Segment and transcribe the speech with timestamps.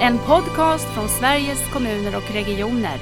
[0.00, 2.98] En podcast från Sveriges kommuner och regioner.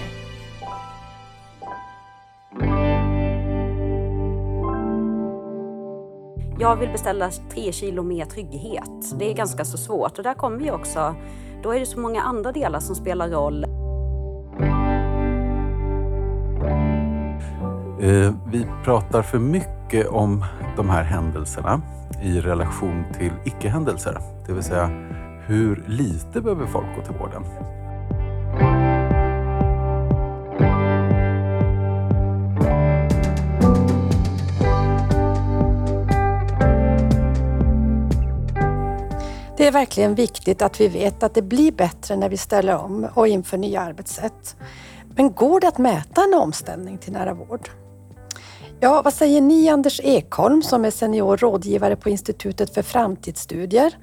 [6.59, 9.19] Jag vill beställa tre kilo mer trygghet.
[9.19, 11.15] Det är ganska så svårt och där kommer vi också.
[11.63, 13.65] Då är det så många andra delar som spelar roll.
[18.01, 20.45] Eh, vi pratar för mycket om
[20.77, 21.81] de här händelserna
[22.23, 24.19] i relation till icke-händelser.
[24.47, 24.91] Det vill säga,
[25.47, 27.45] hur lite behöver folk gå till vården?
[39.57, 43.07] Det är verkligen viktigt att vi vet att det blir bättre när vi ställer om
[43.15, 44.57] och inför nya arbetssätt.
[45.17, 47.69] Men går det att mäta en omställning till nära vård?
[48.81, 53.95] Ja, vad säger ni Anders Ekholm som är senior rådgivare på Institutet för framtidsstudier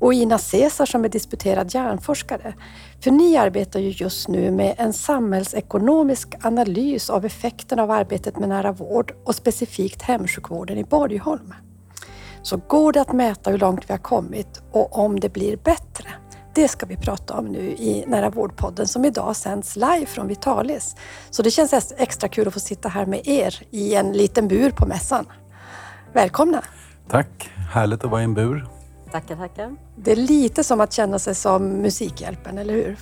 [0.00, 2.54] och Ina Cesar som är disputerad hjärnforskare?
[3.00, 8.48] För ni arbetar ju just nu med en samhällsekonomisk analys av effekterna av arbetet med
[8.48, 11.54] nära vård och specifikt hemsjukvården i Borgholm.
[12.42, 16.08] Så går det att mäta hur långt vi har kommit och om det blir bättre?
[16.54, 20.96] Det ska vi prata om nu i Nära vårdpodden som idag sänds live från Vitalis.
[21.30, 24.70] Så det känns extra kul att få sitta här med er i en liten bur
[24.70, 25.26] på mässan.
[26.12, 26.64] Välkomna!
[27.08, 27.50] Tack!
[27.72, 28.79] Härligt att vara i en bur.
[29.12, 29.76] Tackar, tackar.
[29.96, 32.96] Det är lite som att känna sig som Musikhjälpen, eller hur?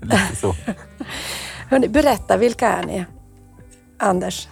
[0.02, 0.54] Lite så.
[1.70, 3.04] Hörrni, berätta, vilka är ni?
[3.98, 4.48] Anders?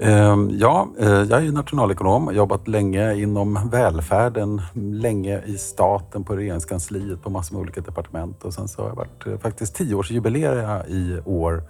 [0.00, 6.36] Ehm, Ja, eh, jag är nationalekonom, har jobbat länge inom välfärden, länge i staten, på
[6.36, 10.88] regeringskansliet, på massor med olika departement och sen så har jag varit eh, faktiskt tioårsjubileer
[10.88, 11.62] i år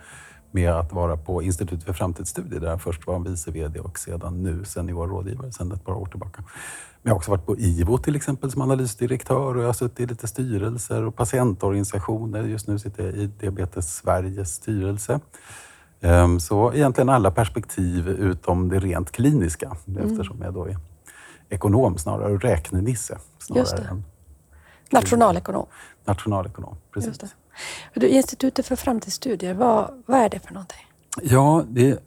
[0.55, 4.43] med att vara på Institutet för framtidsstudier där jag först var vice VD och sedan
[4.43, 6.43] nu senior rådgivare sedan ett par år tillbaka.
[7.03, 10.01] Men jag har också varit på IVO till exempel som analysdirektör och jag har suttit
[10.01, 12.43] i lite styrelser och patientorganisationer.
[12.45, 15.21] Just nu sitter jag i Diabetes Sveriges styrelse.
[16.01, 20.77] Ehm, Så egentligen alla perspektiv utom det rent kliniska eftersom jag då är
[21.49, 23.89] ekonom snarare och räknenisse snarare det.
[23.89, 24.05] än
[24.91, 25.67] Nationalekonom.
[26.05, 26.77] nationalekonom.
[26.95, 27.35] Precis.
[27.95, 30.87] Du, Institutet för framtidsstudier, vad, vad är det för någonting?
[31.23, 31.99] Ja, det,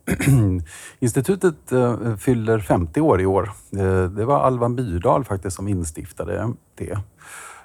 [0.99, 3.51] institutet eh, fyller 50 år i år.
[3.77, 6.91] Eh, det var Alvan Myrdal faktiskt som instiftade det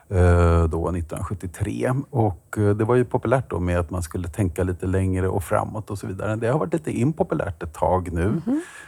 [0.08, 1.92] eh, då 1973.
[2.10, 5.90] Och det var ju populärt då med att man skulle tänka lite längre och framåt
[5.90, 6.36] och så vidare.
[6.36, 8.40] Det har varit lite impopulärt ett tag nu.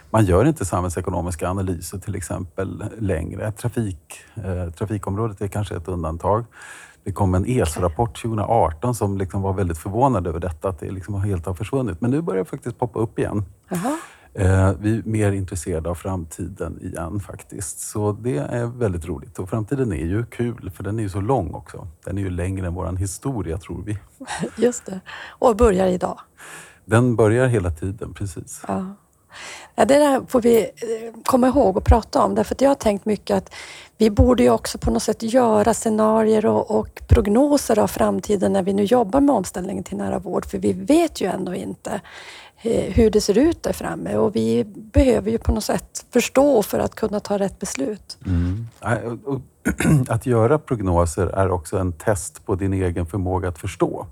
[0.09, 3.51] Man gör inte samhällsekonomiska analyser till exempel längre.
[3.51, 4.13] Trafik,
[4.77, 6.45] trafikområdet är kanske ett undantag.
[7.05, 11.21] Det kom en ESO-rapport 2018 som liksom var väldigt förvånad över detta, att det liksom
[11.21, 12.01] helt har försvunnit.
[12.01, 13.45] Men nu börjar det faktiskt poppa upp igen.
[13.69, 13.97] Jaha.
[14.33, 17.79] Eh, vi är mer intresserade av framtiden igen faktiskt.
[17.79, 19.39] Så det är väldigt roligt.
[19.39, 21.87] Och framtiden är ju kul, för den är ju så lång också.
[22.03, 23.97] Den är ju längre än vår historia, tror vi.
[24.63, 24.99] Just det.
[25.29, 26.19] Och börjar idag.
[26.85, 28.61] Den börjar hela tiden, precis.
[28.67, 28.95] Ja.
[29.75, 32.35] Ja, det där får vi eh, komma ihåg och prata om.
[32.35, 33.53] Därför att jag har tänkt mycket att
[33.97, 38.63] vi borde ju också på något sätt göra scenarier och, och prognoser av framtiden när
[38.63, 40.45] vi nu jobbar med omställningen till nära vård.
[40.45, 42.01] För vi vet ju ändå inte
[42.61, 46.63] eh, hur det ser ut där framme och vi behöver ju på något sätt förstå
[46.63, 48.17] för att kunna ta rätt beslut.
[48.25, 48.67] Mm.
[50.09, 54.07] Att göra prognoser är också en test på din egen förmåga att förstå.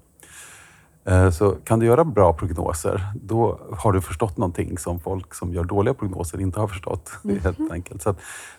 [1.06, 5.54] Eh, Så kan du göra bra prognoser, då har du förstått någonting som folk som
[5.54, 7.12] gör dåliga prognoser inte har förstått.
[7.24, 8.02] Är helt enkelt.
[8.02, 8.16] Så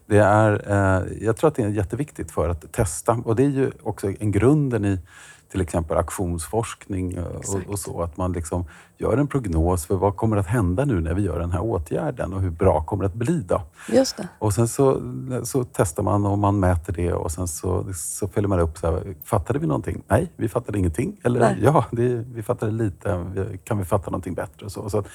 [0.07, 3.13] det är, eh, jag tror att det är jätteviktigt för att testa.
[3.25, 4.99] Och det är ju också en grunden i
[5.55, 8.03] till exempel aktionsforskning eh, och, och så.
[8.03, 8.65] Att man liksom
[8.99, 12.33] gör en prognos för vad kommer att hända nu när vi gör den här åtgärden
[12.33, 13.63] och hur bra kommer det att bli då?
[13.89, 14.29] Just det.
[14.39, 15.01] Och sen så,
[15.43, 18.79] så testar man och man mäter det och sen så, så följer man upp.
[18.79, 20.03] Så här, fattade vi någonting?
[20.09, 21.21] Nej, vi fattade ingenting.
[21.25, 21.59] Eller Nej.
[21.63, 23.27] ja, det, vi fattade lite.
[23.65, 24.67] Kan vi fatta någonting bättre?
[24.67, 24.91] Och så.
[24.91, 25.07] Så att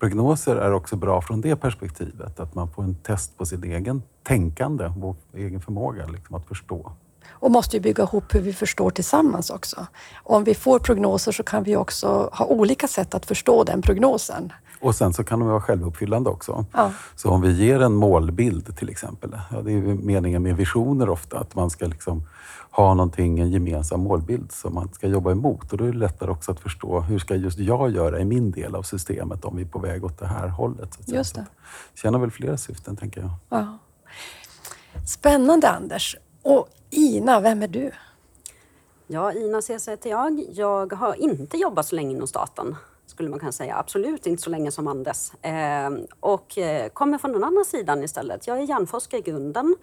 [0.00, 2.40] prognoser är också bra från det perspektivet.
[2.40, 6.92] Att man får en test på sin egen tänkande och egen förmåga liksom, att förstå.
[7.30, 9.86] Och måste ju bygga ihop hur vi förstår tillsammans också.
[10.24, 14.52] Om vi får prognoser så kan vi också ha olika sätt att förstå den prognosen.
[14.80, 16.64] Och sen så kan de vara självuppfyllande också.
[16.72, 16.92] Ja.
[17.16, 19.38] Så om vi ger en målbild till exempel.
[19.50, 22.22] Ja, det är ju meningen med visioner ofta, att man ska liksom
[22.70, 25.72] ha någonting, en gemensam målbild som man ska jobba emot.
[25.72, 28.50] Och då är det lättare också att förstå hur ska just jag göra i min
[28.50, 30.98] del av systemet om vi är på väg åt det här hållet.
[31.00, 31.14] Så.
[31.14, 31.46] Just det.
[31.94, 33.30] Så tjänar väl flera syften, tänker jag.
[33.48, 33.78] Ja.
[35.06, 36.16] Spännande Anders.
[36.42, 37.90] Och Ina, vem är du?
[39.06, 40.44] Ja, Ina Cesar heter jag.
[40.52, 42.76] Jag har inte jobbat så länge inom staten,
[43.06, 43.76] skulle man kunna säga.
[43.76, 45.32] Absolut inte så länge som Anders.
[45.42, 46.58] Ehm, eh, och
[46.92, 48.46] kommer från den andra sidan istället.
[48.46, 49.76] Jag är hjärnforskare i grunden.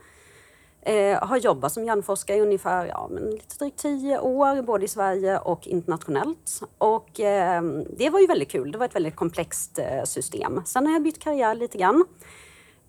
[0.81, 4.87] Eh, har jobbat som hjärnforskare i ungefär ja, men lite drygt tio år, både i
[4.87, 6.61] Sverige och internationellt.
[6.77, 7.61] Och eh,
[7.97, 8.71] det var ju väldigt kul.
[8.71, 10.61] Det var ett väldigt komplext eh, system.
[10.65, 12.05] Sen har jag bytt karriär lite grann.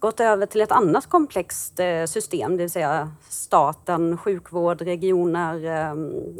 [0.00, 5.94] Gått över till ett annat komplext eh, system, det vill säga staten, sjukvård, regioner, eh,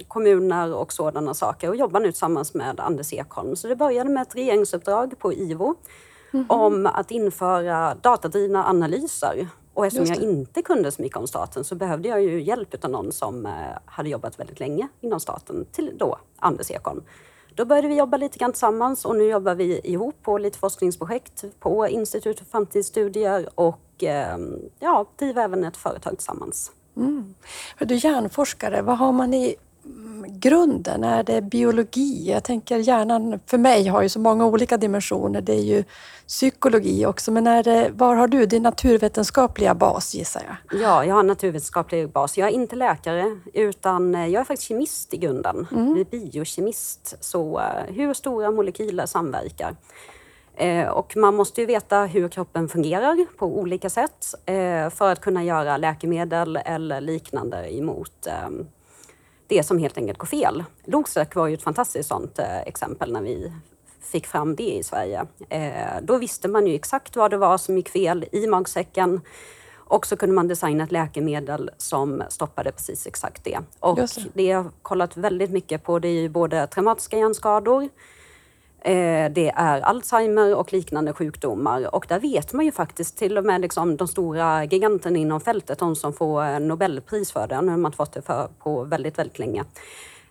[0.08, 1.68] kommuner och sådana saker.
[1.68, 3.56] Och jobbar nu tillsammans med Anders Ekholm.
[3.56, 5.74] Så det började med ett regeringsuppdrag på IVO
[6.32, 6.54] mm -hmm.
[6.54, 11.74] om att införa datadrivna analyser och eftersom jag inte kunde så mycket om staten så
[11.74, 13.52] behövde jag ju hjälp av någon som eh,
[13.84, 17.02] hade jobbat väldigt länge inom staten, till då Anders Ekholm.
[17.58, 21.44] Då började vi jobba lite grann tillsammans och nu jobbar vi ihop på lite forskningsprojekt
[21.60, 26.72] på Institutet för framtidsstudier och ehm, ja, driver även ett företag tillsammans.
[26.96, 27.34] Mm.
[27.78, 29.56] Du hjärnforskare, vad har man i
[30.26, 31.04] grunden?
[31.04, 32.30] Är det biologi?
[32.30, 35.40] Jag tänker hjärnan för mig har ju så många olika dimensioner.
[35.40, 35.84] Det är ju
[36.26, 40.80] psykologi också, men är det, var har du din naturvetenskapliga bas gissar jag?
[40.80, 42.38] Ja, jag har en naturvetenskaplig bas.
[42.38, 45.66] Jag är inte läkare utan jag är faktiskt kemist i grunden.
[45.72, 45.88] Mm.
[45.88, 47.16] Jag är biokemist.
[47.20, 49.76] Så eh, hur stora molekyler samverkar?
[50.58, 55.20] Eh, och man måste ju veta hur kroppen fungerar på olika sätt eh, för att
[55.20, 58.66] kunna göra läkemedel eller liknande emot ehm,
[59.48, 60.64] det som helt enkelt går fel.
[60.84, 63.52] Losec var ju ett fantastiskt sånt eh, exempel när vi
[64.00, 65.26] fick fram det i Sverige.
[65.48, 69.20] Eh, då visste man ju exakt vad det var som gick fel i magsäcken
[69.88, 73.58] och så kunde man designa ett läkemedel som stoppade precis exakt det.
[73.80, 74.24] Och det.
[74.34, 77.88] det jag har kollat väldigt mycket på det är ju både traumatiska hjärnskador,
[79.30, 81.94] det är Alzheimer och liknande sjukdomar.
[81.94, 85.78] Och där vet man ju faktiskt till och med liksom de stora giganterna inom fältet,
[85.78, 89.38] de som får Nobelpris för det, nu har man fått det för på väldigt, väldigt
[89.38, 89.64] länge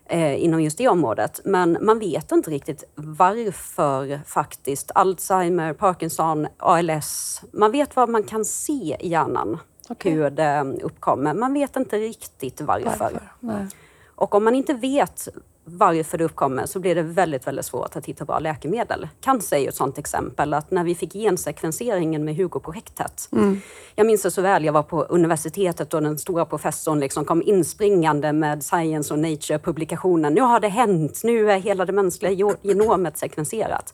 [0.06, 1.42] eh, inom just det området.
[1.46, 8.46] Men man vet inte riktigt varför faktiskt Alzheimer, Parkinson, ALS, man vet vad man kan
[8.46, 9.58] se i hjärnan,
[9.90, 10.12] okay.
[10.12, 11.34] hur det uppkommer.
[11.34, 13.20] Man vet inte riktigt varför.
[13.40, 13.68] varför?
[14.16, 15.28] Och om man inte vet
[15.70, 19.08] varför det uppkommer så blir det väldigt, väldigt svårt att hitta bra läkemedel.
[19.22, 23.30] Cancer är ju ett sådant exempel, att när vi fick gensekvenseringen med Hugo-projektet.
[23.32, 23.62] Mm.
[23.96, 27.42] Jag minns det så väl, jag var på universitetet och den stora professorn liksom kom
[27.46, 30.34] inspringande med Science och Nature-publikationen.
[30.34, 33.94] Nu har det hänt, nu är hela det mänskliga genomet sekvenserat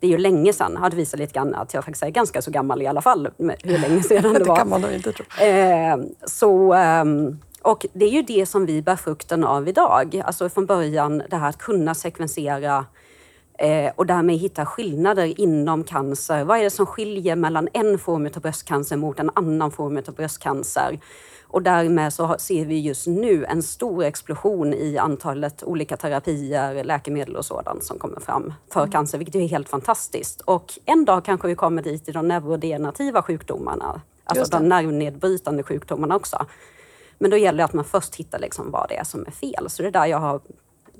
[0.00, 0.78] det är ju länge sedan.
[0.82, 3.78] Jag visat lite grann att jag faktiskt är ganska så gammal i alla fall, hur
[3.78, 4.54] länge sedan det var.
[4.54, 5.24] det kan man nog inte tro.
[5.44, 5.96] Eh,
[6.26, 7.04] så, eh,
[7.64, 10.22] och det är ju det som vi bär frukten av idag.
[10.24, 12.86] Alltså från början det här att kunna sekvensera
[13.58, 16.44] eh, och därmed hitta skillnader inom cancer.
[16.44, 20.14] Vad är det som skiljer mellan en form av bröstcancer mot en annan form av
[20.14, 20.98] bröstcancer?
[21.42, 27.36] Och därmed så ser vi just nu en stor explosion i antalet olika terapier, läkemedel
[27.36, 28.92] och sådant som kommer fram för mm.
[28.92, 30.40] cancer, vilket är helt fantastiskt.
[30.40, 36.16] Och en dag kanske vi kommer dit i de neurodegenerativa sjukdomarna, alltså de nervnedbrytande sjukdomarna
[36.16, 36.46] också.
[37.24, 39.70] Men då gäller det att man först hittar liksom vad det är som är fel.
[39.70, 40.40] Så det är där jag har,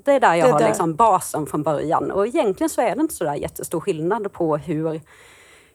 [0.05, 0.67] det är där jag det har där.
[0.67, 2.11] Liksom basen från början.
[2.11, 5.01] Och egentligen så är det inte så där jättestor skillnad på hur,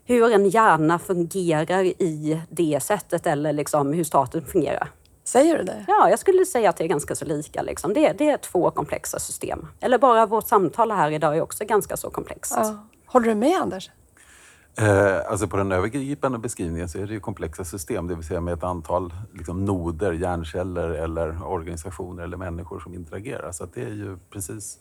[0.05, 4.91] hur en hjärna fungerar i det sättet eller liksom hur staten fungerar.
[5.25, 5.85] Säger du det?
[5.88, 7.62] Ja, jag skulle säga att det är ganska så lika.
[7.62, 7.94] Liksom.
[7.94, 9.67] Det, det är två komplexa system.
[9.81, 12.55] Eller bara vårt samtal här idag är också ganska så komplext.
[12.56, 12.87] Ja.
[13.06, 13.91] Håller du med Anders?
[14.76, 18.40] Eh, alltså på den övergripande beskrivningen så är det ju komplexa system, det vill säga
[18.40, 23.52] med ett antal liksom, noder, hjärnceller eller organisationer eller människor som interagerar.
[23.52, 24.78] Så det är ju precis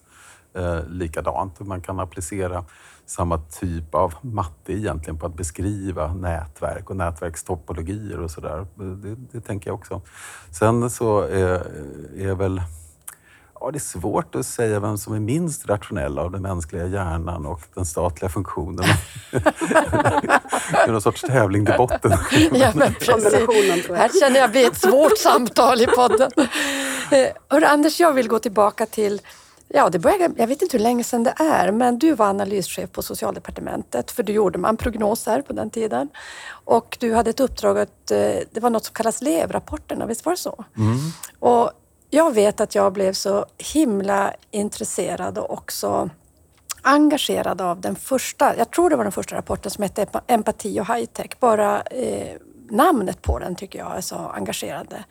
[0.53, 1.59] eh, likadant.
[1.59, 2.65] Man kan applicera
[3.05, 8.67] samma typ av matte egentligen på att beskriva nätverk och nätverkstopologier och sådär.
[8.75, 10.01] Det, det tänker jag också.
[10.51, 11.67] Sen så är,
[12.17, 12.61] är väl
[13.61, 17.45] Ja, det är svårt att säga vem som är minst rationell av den mänskliga hjärnan
[17.45, 18.85] och den statliga funktionen.
[19.31, 22.11] det är någon sorts tävling till botten.
[22.53, 23.33] ja, men precis.
[23.89, 26.31] Här känner jag blir ett svårt samtal i podden.
[27.11, 29.21] Eh, hör, Anders, jag vill gå tillbaka till
[29.73, 32.91] Ja, det började, jag vet inte hur länge sedan det är, men du var analyschef
[32.91, 36.09] på Socialdepartementet, för du gjorde man prognoser på den tiden.
[36.65, 38.17] Och du hade ett uppdrag att, eh,
[38.51, 40.65] det var något som kallas LEV-rapporterna, visst var det så?
[40.77, 40.97] Mm.
[41.39, 41.71] Och
[42.09, 46.09] jag vet att jag blev så himla intresserad och också
[46.81, 50.85] engagerad av den första, jag tror det var den första rapporten som hette Empati och
[50.85, 51.39] high-tech.
[51.39, 52.35] Bara eh,
[52.71, 55.03] namnet på den tycker jag är så engagerande.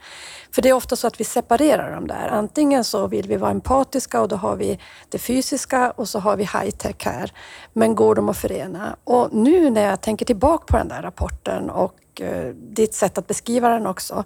[0.55, 2.29] För det är ofta så att vi separerar de där.
[2.29, 4.79] Antingen så vill vi vara empatiska och då har vi
[5.09, 7.33] det fysiska och så har vi high-tech här.
[7.73, 8.97] Men går de att förena?
[9.05, 13.27] Och nu när jag tänker tillbaka på den där rapporten och eh, ditt sätt att
[13.27, 14.25] beskriva den också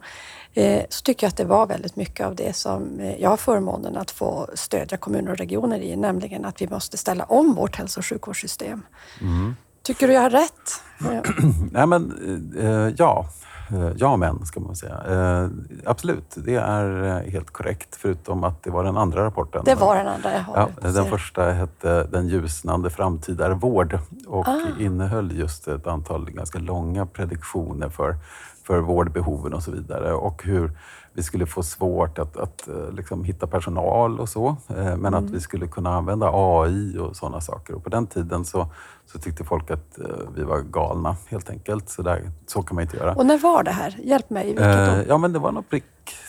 [0.88, 3.96] så tycker jag att det var väldigt mycket av det som eh, jag har förmånen
[3.96, 8.00] att få stödja kommuner och regioner i, nämligen att vi måste ställa om vårt hälso
[8.00, 8.82] och sjukvårdssystem.
[9.20, 9.56] Mm.
[9.82, 10.82] Tycker du jag har rätt?
[11.72, 12.12] Nej men,
[12.58, 13.26] eh, ja.
[13.72, 15.02] Eh, ja, men ska man säga.
[15.08, 15.48] Eh,
[15.84, 17.96] absolut, det är eh, helt korrekt.
[17.96, 19.62] Förutom att det var den andra rapporten.
[19.64, 20.44] Det var den andra, jag
[20.82, 24.60] Ja, den första hette Den ljusnande framtida vård och Ah.
[24.78, 28.16] innehöll just ett antal ganska långa prediktioner för,
[28.62, 30.12] för vårdbehoven och så vidare.
[30.14, 30.70] Och hur
[31.14, 34.56] vi skulle få svårt att, att eh, liksom hitta personal och så.
[34.68, 37.74] eh, Men att vi skulle kunna använda AI och sådana saker.
[37.74, 38.66] Och på den tiden så,
[39.06, 40.04] så tyckte folk att eh,
[40.34, 41.88] vi var galna helt enkelt.
[41.88, 43.14] Så, där, så kan man inte göra.
[43.14, 43.96] Och när var det här?
[44.02, 44.56] Hjälp mig.
[44.58, 45.84] Eh, ja, men det var nog prick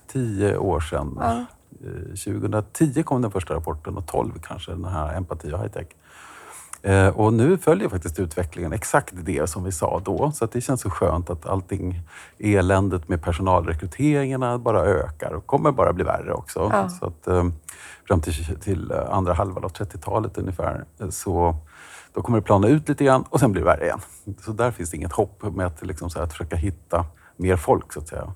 [0.08, 1.18] tio år sedan.
[1.20, 1.46] Ja.
[1.88, 5.88] Eh, 2010 kom den första rapporten och 12 kanske, den här Empati och high-tech.
[6.86, 10.32] Eh, och nu följer faktiskt utvecklingen exakt det som vi sa då.
[10.32, 12.02] Så att det känns så skönt att allting,
[12.40, 16.70] eländet med personalrekryteringarna bara ökar och kommer bara bli värre också.
[16.74, 16.90] Ja.
[16.90, 17.46] Så att, eh,
[18.08, 21.56] fram till, till eh, andra halvan av 30-talet ungefär så
[22.14, 24.02] då kommer det plana ut lite grann och sen blir det värre igen.
[24.46, 27.06] Så där finns det inget hopp med att, liksom så här, att försöka hitta
[27.38, 28.34] mer folk så att säga.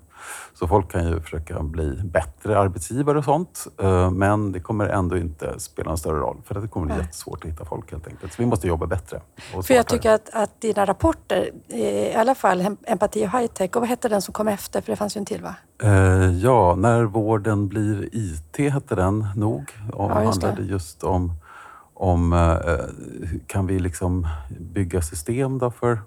[0.54, 3.66] Så folk kan ju försöka bli bättre arbetsgivare och sånt.
[3.80, 6.94] eh, Men det kommer ändå inte spela en större roll för att det kommer bli
[6.94, 7.04] Nej.
[7.04, 8.32] jättesvårt att hitta folk helt enkelt.
[8.32, 9.20] Så vi måste jobba bättre.
[9.66, 13.80] För jag tycker att, att dina rapporter, eh, i alla fall Empati och high-tech, och
[13.80, 14.80] vad hette den som kom efter?
[14.80, 15.54] För det fanns ju en till va?
[15.82, 19.70] Eh, ja, När vården blir IT hette den nog.
[19.92, 20.46] Och Ja, just det.
[20.46, 21.32] handlade just om,
[21.94, 22.34] om
[23.46, 24.26] kan vi liksom
[24.60, 25.98] bygga system då för,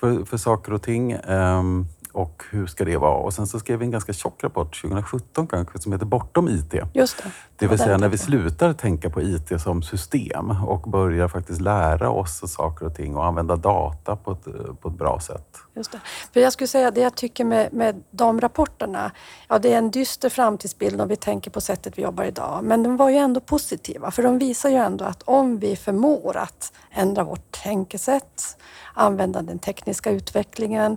[0.00, 1.12] för, för saker och ting.
[1.12, 1.86] Ehm,
[2.16, 3.16] och hur ska det vara?
[3.16, 6.74] Och sen så skrev vi en ganska tjock rapport 2017 kanske som heter Bortom IT.
[6.92, 7.30] Just det.
[7.56, 11.60] Det vill den säga när vi slutar tänka på IT som system och börjar faktiskt
[11.60, 14.44] lära oss saker och ting och använda data på ett,
[14.80, 15.58] på ett bra sätt.
[15.74, 16.00] Just det.
[16.32, 19.10] För jag skulle säga det jag tycker med, med de rapporterna,
[19.48, 22.60] ja det är en dyster framtidsbild om vi tänker på sättet vi jobbar idag.
[22.62, 26.36] Men de var ju ändå positiva för de visar ju ändå att om vi förmår
[26.36, 28.56] att ändra vårt tänkesätt,
[28.94, 30.96] använda den tekniska utvecklingen,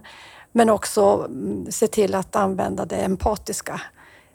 [0.51, 3.81] men också mm, se till att använda det empatiska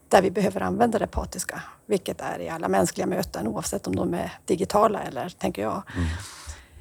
[0.08, 4.14] där vi behöver använda det empatiska, vilket är i alla mänskliga möten oavsett om de
[4.14, 5.82] är digitala eller, tänker jag.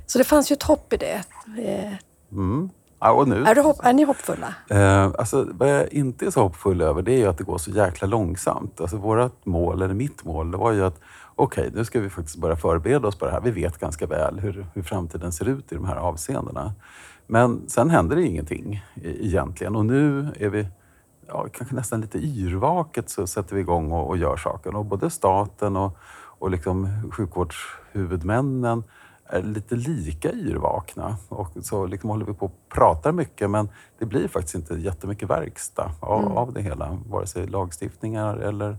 [0.08, 1.24] Så det fanns ju ett hopp i det.
[1.66, 1.94] Eh,
[2.32, 2.70] Mm.
[3.00, 4.54] Ja, är, du hopp, är ni hoppfulla?
[4.70, 7.58] Eh, alltså, vad jag inte är så hoppfull över det är ju att det går
[7.58, 8.82] så jäkla långsamt.
[8.82, 11.00] Alltså, vårt mål, eller mitt mål, det var ju att
[11.36, 13.42] okej, nu ska vi faktiskt börja förbereda oss på det här.
[13.42, 16.74] Vi vet ganska väl hur, hur framtiden ser ut i de här avseendena.
[17.28, 20.68] Men sen händer det ingenting e- egentligen och nu är vi
[21.28, 24.76] ja, kanske nästan lite yrvaket så sätter vi igång och, och gör saker.
[24.76, 25.98] Och både staten och,
[26.40, 28.84] och liksom sjukvårdshuvudmännen
[29.26, 31.18] är lite lika yrvakna.
[31.30, 35.30] Och så liksom håller vi på och pratar mycket men det blir faktiskt inte jättemycket
[35.30, 36.98] verkstad av, av det hela.
[37.10, 38.78] Vare sig lagstiftningar eller,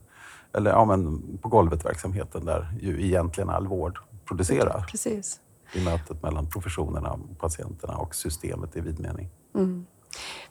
[0.52, 5.40] eller ja, men på golvet-verksamheten där ju egentligen all vård producerar Precis
[5.76, 9.28] i mötet mellan professionerna, patienterna och systemet i vid mening.
[9.54, 9.86] Mm.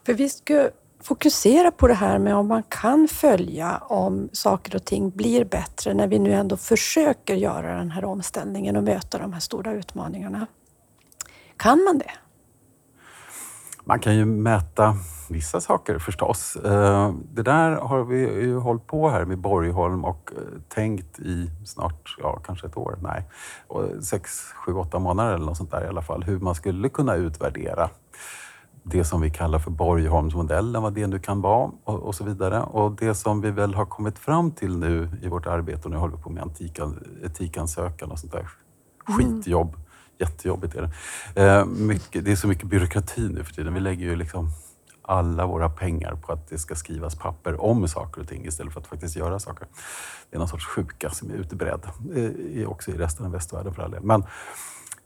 [0.05, 0.69] För vi ska
[1.03, 5.93] fokusera på det här med om man kan följa om saker och ting blir bättre
[5.93, 10.47] när vi nu ändå försöker göra den här omställningen och möta de här stora utmaningarna.
[11.57, 12.11] Kan man det?
[13.85, 14.95] Man kan ju mäta
[15.29, 16.55] vissa saker förstås.
[16.55, 21.49] Eh, Det där har vi ju hållit på här med Borgholm och eh, tänkt i
[21.65, 23.23] snart, ja kanske ett år, nej,
[24.01, 27.15] sex, sju, åtta månader eller något sånt där i alla fall, hur man skulle kunna
[27.15, 27.89] utvärdera
[28.83, 32.61] det som vi kallar för Borgholmsmodellen, vad det nu kan vara och, och så vidare.
[32.61, 35.97] Och det som vi väl har kommit fram till nu i vårt arbete, och nu
[35.97, 38.47] håller vi på med etikan, etikansökan och sånt där
[39.05, 39.75] skitjobb.
[40.23, 41.43] Jättejobbigt är det.
[41.43, 43.73] Eh, mycket, det är så mycket byråkrati nu för tiden.
[43.73, 44.49] Vi lägger ju liksom
[45.01, 48.81] alla våra pengar på att det ska skrivas papper om saker och ting istället för
[48.81, 49.67] att faktiskt göra saker.
[50.29, 51.81] Det är någon sorts sjuka som är utbredd,
[52.15, 54.03] eh, också i resten av västvärlden för all del.
[54.03, 54.23] Men,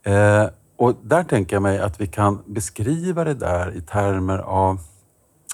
[0.03, 4.79] eh, och där tänker jag mig att vi kan beskriva det där i termer av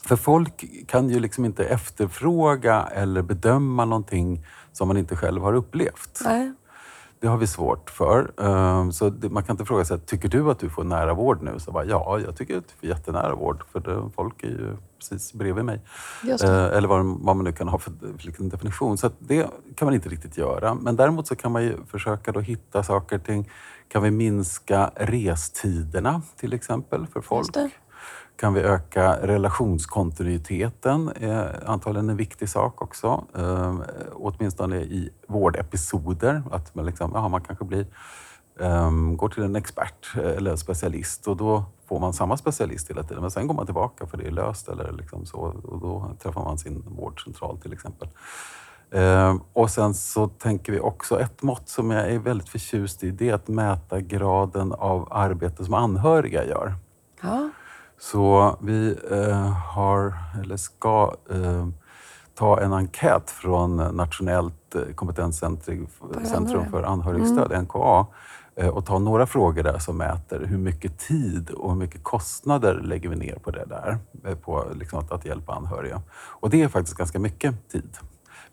[0.08, 5.54] för folk kan ju liksom inte efterfråga eller bedöma någonting som man inte själv har
[5.54, 6.22] upplevt.
[6.26, 6.54] Nej.
[7.24, 8.32] Det har vi svårt för.
[8.38, 11.60] Ehm, Så man kan inte fråga sig, tycker du att du får nära vård nu?
[11.60, 14.78] Så bara, ja, jag tycker att du får jättenära vård för det, folk är ju
[15.00, 15.82] precis bredvid mig.
[16.24, 16.52] Just det.
[16.72, 18.98] Eh, Eller vad, vad man nu kan ha för, liksom definition.
[18.98, 20.74] Så det kan man inte riktigt göra.
[20.74, 23.50] Men däremot så kan man ju försöka då hitta saker och ting.
[23.88, 27.48] Kan vi minska restiderna till exempel för folk?
[28.36, 31.10] Kan vi öka relationskontinuiteten?
[31.10, 33.24] Eh, antagligen en viktig sak också.
[33.38, 33.76] Eh,
[34.14, 36.44] åtminstone i vårdepisoder.
[36.52, 37.86] Att man, liksom, aha, man kanske blir,
[38.60, 43.04] eh, går till en expert eller en specialist och då får man samma specialist hela
[43.04, 43.22] tiden.
[43.22, 46.44] Men sen går man tillbaka för det är löst eller liksom så, och då träffar
[46.44, 48.08] man sin vårdcentral till exempel.
[48.92, 53.12] Eh, och sen så tänker vi också, ett mått som jag är väldigt förtjust i,
[53.12, 56.74] det är att mäta graden av arbete som anhöriga gör.
[57.22, 57.50] Ja.
[58.04, 61.68] Så vi eh, har, eller ska, eh,
[62.36, 65.88] ta en enkät från Nationellt eh, kompetenscentrum
[66.36, 66.70] anhöriga.
[66.72, 68.06] för anhörigstöd, NKA,
[68.56, 72.74] eh, och ta några frågor där som mäter hur mycket tid och hur mycket kostnader
[72.74, 76.02] lägger vi ner på det där, eh, på liksom att, att hjälpa anhöriga.
[76.14, 77.98] Och det är faktiskt ganska mycket tid.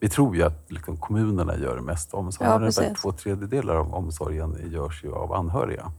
[0.00, 2.49] Vi tror ju att liksom kommunerna gör mest omsorg.
[2.49, 5.92] Ja, Ungefär två tredjedelar av omsorgen görs ju av anhöriga.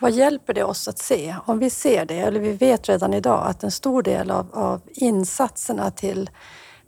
[0.00, 1.36] Vad hjälper det oss att se?
[1.44, 4.80] Om vi ser det, eller vi vet redan idag att en stor del av, av
[4.86, 6.30] insatserna till,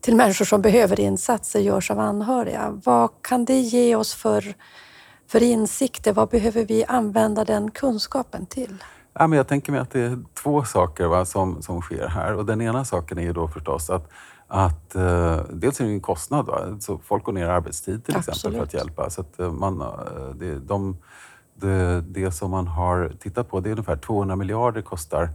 [0.01, 2.81] till människor som behöver insatser görs av anhöriga.
[2.85, 4.55] Vad kan det ge oss för,
[5.27, 6.13] för insikter?
[6.13, 8.85] Vad behöver vi använda den kunskapen till?
[9.13, 12.35] Ja, men jag tänker mig att det är två saker va, som, som sker här.
[12.35, 14.09] Och den ena saken är ju då förstås att,
[14.47, 16.47] att eh, dels är det en kostnad.
[16.47, 16.77] Va?
[16.81, 19.11] Så folk går ner i arbetstid till exempel för att hjälpa.
[19.11, 19.89] Så att, eh, man, eh,
[20.35, 20.99] det, de,
[21.61, 25.29] det, det som man har tittat på, det är ungefär 200 miljarder kostar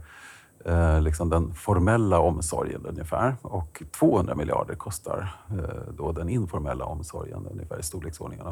[0.64, 3.36] eh, liksom den formella omsorgen ungefär.
[3.42, 8.46] Och 200 miljarder kostar eh, då den informella omsorgen ungefär i storleksordningen.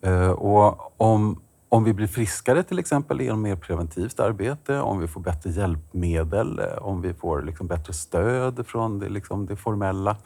[0.00, 5.08] Eh, och om, om vi blir friskare till exempel genom mer preventivt arbete, om vi
[5.08, 10.16] får bättre hjälpmedel, eh, om vi får liksom bättre stöd från det, liksom det formella,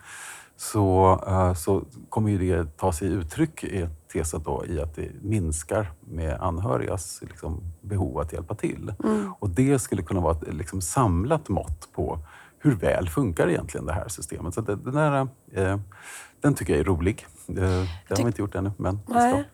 [0.56, 4.94] så, eh, så kommer ju det ta sig uttryck i ett tesen då, i att
[4.94, 8.94] det minskar med anhörigas liksom, behov att hjälpa till.
[9.38, 12.18] Och det skulle kunna vara ett liksom, samlat mått på
[12.58, 14.54] hur väl funkar egentligen det här systemet.
[14.54, 15.78] Så det, den, där, eh,
[16.40, 17.26] den tycker jag är rolig.
[17.48, 19.44] Eh, det har vi inte gjort ännu, men vi ska.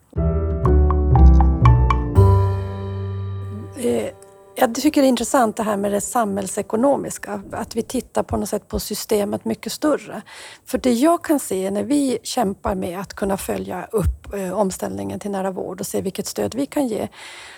[4.61, 8.49] Jag tycker det är intressant det här med det samhällsekonomiska, att vi tittar på något
[8.49, 10.23] sätt på systemet mycket större.
[10.67, 15.21] För det jag kan se när vi kämpar med att kunna följa upp eh, omställningen
[15.21, 17.09] till nära vård och se vilket stöd vi kan ge,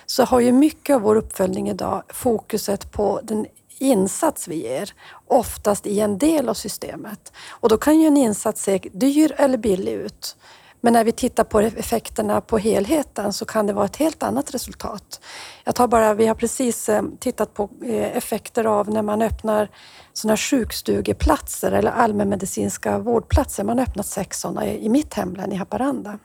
[0.06, 3.46] så har ju mycket av vår uppföljning idag fokuset på den
[3.78, 4.92] insats vi ger,
[5.26, 7.32] oftast i en del av systemet.
[7.50, 10.36] Och då kan ju en insats se dyr eller billig ut.
[10.80, 14.54] Men när vi tittar på effekterna på helheten så kan det vara ett helt annat
[14.54, 15.20] resultat.
[15.64, 19.70] Jag tar bara, vi har precis eh, tittat på eh, effekter av när man öppnar
[20.12, 23.64] sådana sjukstugeplatser eller allmänmedicinska vårdplatser.
[23.64, 26.18] Man har öppnat sex sådana i mitt hemlän i Haparanda.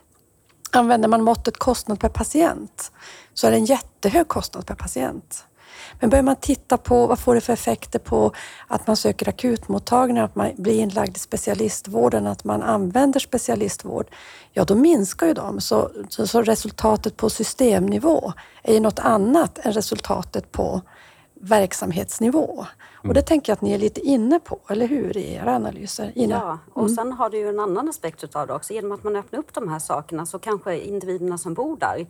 [0.71, 2.91] Använder man måttet kostnad per patient
[3.33, 5.45] så är det en jättehög kostnad per patient.
[5.99, 8.31] Men börjar man titta på vad får det för effekter på
[8.67, 14.07] att man söker akutmottagningar, att man blir inlagd i specialistvården, att man använder specialistvård,
[14.53, 15.61] ja då minskar ju de.
[15.61, 18.33] Så, så, så resultatet på systemnivå
[18.63, 20.81] är ju något annat än resultatet på
[21.41, 22.65] verksamhetsnivå.
[23.07, 26.11] Och det tänker jag att ni är lite inne på, eller hur, i era analyser?
[26.15, 26.35] Ina?
[26.35, 28.73] Ja, och sen har du ju en annan aspekt utav det också.
[28.73, 32.07] Genom att man öppnar upp de här sakerna så kanske individerna som bor där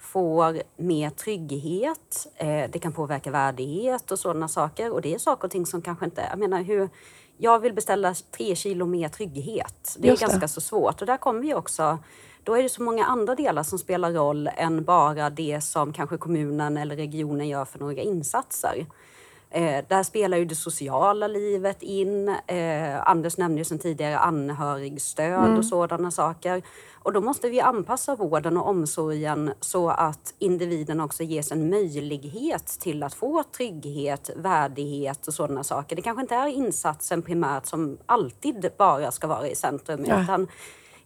[0.00, 2.26] får mer trygghet.
[2.36, 4.92] Eh, det kan påverka värdighet och sådana saker.
[4.92, 6.26] Och det är saker och ting som kanske inte...
[6.30, 6.88] Jag menar, hur,
[7.36, 9.96] jag vill beställa tre kilo mer trygghet.
[9.98, 10.28] Det är Just det.
[10.28, 11.00] ganska så svårt.
[11.00, 11.98] Och där kommer vi också...
[12.42, 16.16] Då är det så många andra delar som spelar roll än bara det som kanske
[16.16, 18.86] kommunen eller regionen gör för några insatser.
[19.54, 22.28] Eh, där spelar ju det sociala livet in.
[22.28, 26.62] Eh, Anders nämnde ju sedan tidigare anhörigstöd och sådana saker.
[27.02, 32.66] Och då måste vi anpassa vården och omsorgen så att individen också ges en möjlighet
[32.66, 35.96] till att få trygghet, värdighet och sådana saker.
[35.96, 40.22] Det kanske inte är insatsen primärt som alltid bara ska vara i centrum Ja.
[40.22, 40.48] utan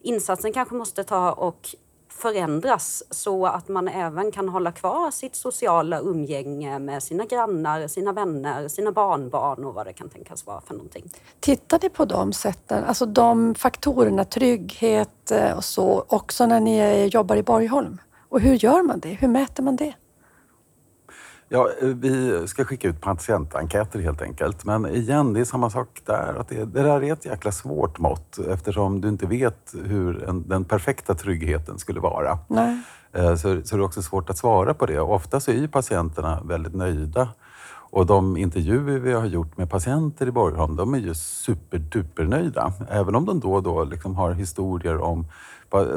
[0.01, 1.69] insatsen kanske måste ta och
[2.19, 8.13] förändras så att man även kan hålla kvar sitt sociala umgänge med sina grannar, sina
[8.13, 11.11] vänner, sina barnbarn och vad det kan tänkas vara för någonting.
[11.41, 16.79] Tittar ni på de sätten, alltså de faktorerna, trygghet eh, och så, också när ni
[16.79, 17.99] eh, jobbar i Borgholm?
[18.29, 19.09] Och hur gör man det?
[19.09, 19.95] Hur mäter man det?
[21.49, 24.65] Ja, eh, vi ska skicka ut patientenkäter helt enkelt.
[24.65, 26.35] Men igen, det är samma sak där.
[26.41, 30.49] Att det, det där är ett jäkla svårt mått eftersom du inte vet hur en,
[30.49, 32.39] den perfekta tryggheten skulle vara.
[32.49, 32.79] Nej.
[33.13, 35.01] Eh, Så, så det är också svårt att svara på det.
[35.01, 37.29] Och ofta så är ju patienterna väldigt nöjda.
[37.91, 42.73] Och de intervjuer vi har gjort med patienter i Borgholm, de är ju superdupernöjda.
[42.89, 45.27] Även om de då och då liksom har historier om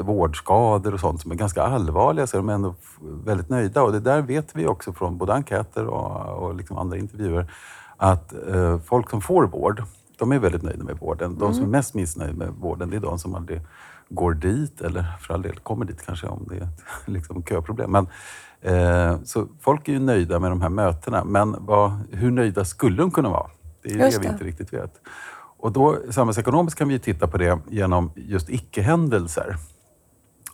[0.02, 2.74] vårdskador och sånt som är ganska allvarliga så är de ändå
[3.24, 3.82] väldigt nöjda.
[3.82, 7.52] Och det där vet vi också från både enkäter och, och liksom andra intervjuer
[7.96, 9.82] att eh, folk som får vård,
[10.18, 11.38] de är väldigt nöjda med vården.
[11.38, 13.60] De som är mest missnöjda med vården, det är de som aldrig
[14.08, 16.68] går dit eller för all del kommer dit kanske om det är
[17.12, 17.90] liksom, köproblem.
[17.90, 18.06] Men,
[18.60, 22.96] eh, så folk är ju nöjda med de här mötena, men vad, hur nöjda skulle
[22.96, 23.50] de kunna vara?
[23.82, 25.00] Det är Just det vi inte riktigt vet.
[25.62, 29.56] Och då, samhällsekonomiskt kan vi ju titta på det genom just icke-händelser.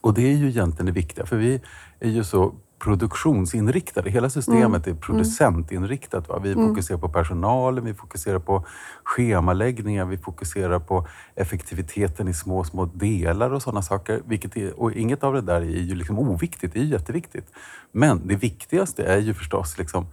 [0.01, 1.61] Och det är ju egentligen det viktiga, för vi
[2.01, 4.11] är ju så produktionsinriktade.
[4.11, 6.29] Hela systemet är producentinriktat.
[6.29, 6.39] Va?
[6.39, 8.65] Vi fokuserar på personalen, vi fokuserar på
[9.05, 14.23] schemaläggningar, vi fokuserar på effektiviteten i små, små delar och sådana saker.
[14.27, 17.53] Vilket är, och inget av det där är ju liksom oviktigt, det är jätteviktigt.
[17.93, 20.07] Men det viktigaste är ju förstås liksom,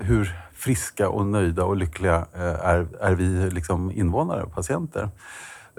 [0.00, 5.10] hur friska och nöjda och lyckliga eh, är, är vi liksom invånare, patienter.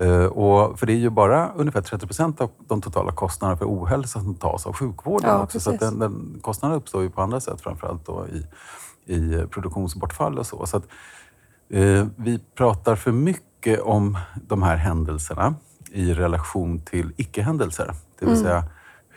[0.01, 3.65] Eh, och för det är ju bara ungefär 30 procent av de totala kostnaderna för
[3.65, 5.59] ohälsa som tas av sjukvården Ja, också.
[5.59, 5.99] Så att precis.
[5.99, 8.45] den, den, kostnaden uppstår ju på andra sätt, framförallt då i,
[9.15, 10.65] i produktionsbortfall och så.
[10.65, 10.83] så att,
[11.69, 15.55] eh, vi pratar för mycket om de här händelserna
[15.91, 17.93] i relation till icke-händelser.
[18.19, 18.33] Det Mm.
[18.35, 18.63] vill säga,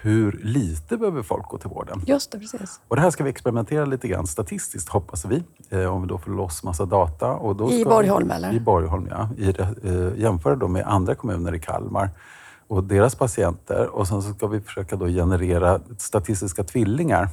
[0.02, 2.02] hur lite behöver folk gå till vården?
[2.06, 2.80] Just det, precis.
[2.88, 5.44] Och det här ska vi experimentera lite grann statistiskt, hoppas vi.
[5.70, 7.32] Eh, om vi då får loss massa data.
[7.32, 8.52] Och då I Borgholm, vi, eller?
[8.52, 9.28] I Borgholm, ja.
[9.36, 9.48] I,
[9.88, 12.10] eh, jämföra då med andra kommuner i Kalmar
[12.68, 13.86] och deras patienter.
[13.86, 17.28] Och sen så ska vi försöka då generera statistiska tvillingar.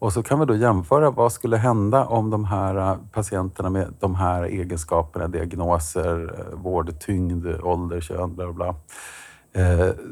[0.00, 3.94] Och så kan vi då jämföra vad skulle hända om de här eh, patienterna med
[4.00, 8.74] de här egenskaperna, diagnoser, eh, vårdtyngd, ålder, kön, bla bla,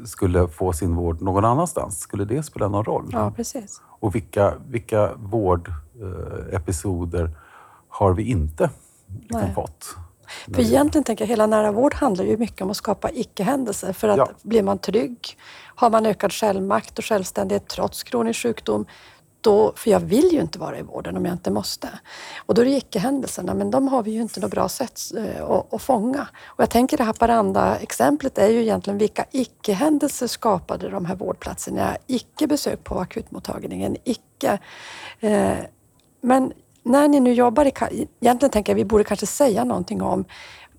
[0.05, 1.99] skulle få sin vård någon annanstans.
[1.99, 3.09] Skulle det spela någon roll?
[3.11, 3.81] Ja, precis.
[3.99, 7.31] Och vilka, vilka vårdepisoder
[7.89, 8.69] har vi inte
[9.21, 9.95] liksom fått?
[10.53, 13.93] För egentligen tänker jag hela nära vård handlar ju mycket om att skapa icke-händelser.
[13.93, 14.29] För att Ja.
[14.41, 15.37] blir man trygg,
[15.75, 18.85] har man ökad självmakt och självständighet trots kronisk sjukdom,
[19.41, 21.89] då, för jag vill ju inte vara i vården om jag inte måste.
[22.45, 25.43] Och då är det icke-händelserna, men de har vi ju inte något bra sätt eh,
[25.43, 26.27] att, att fånga.
[26.45, 31.97] Och jag tänker det Haparanda-exemplet är ju egentligen vilka icke-händelser skapade de här vårdplatserna?
[32.07, 34.59] Icke-besök på akutmottagningen, icke...
[35.19, 35.57] Eh,
[36.21, 38.07] men när ni nu jobbar i...
[38.19, 40.25] Egentligen tänker jag vi borde kanske säga någonting om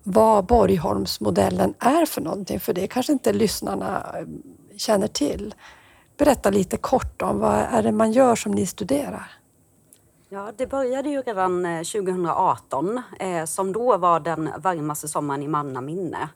[0.03, 4.27] vad Borgholmsmodellen är för någonting, för det kanske inte lyssnarna eh,
[4.77, 5.53] känner till.
[6.21, 9.31] Berätta lite kort om vad är det man gör som ni studerar?
[10.29, 15.47] Ja, det började ju redan eh, 2018 eh, som då var den varmaste sommaren i
[15.47, 16.29] mannaminne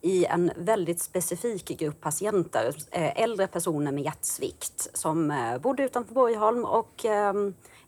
[0.00, 6.64] i en väldigt specifik grupp patienter, eh, äldre personer med hjärtsvikt som bodde utanför Borgholm
[6.64, 7.04] och,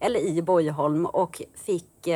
[0.00, 2.08] eller i Borgholm och fick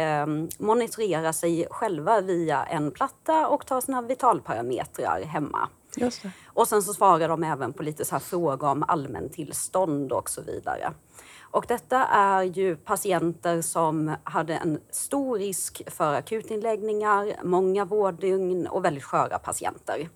[0.58, 5.68] monitorera sig själva via en platta och ta sina vitalparametrar hemma.
[6.46, 10.42] Och sen så svarar de även på lite så här frågor om allmäntillstånd och så
[10.42, 10.92] vidare.
[11.40, 18.84] Och detta är ju patienter som hade en stor risk för akutinläggningar, många vårddygn och
[18.84, 20.08] väldigt sköra patienter.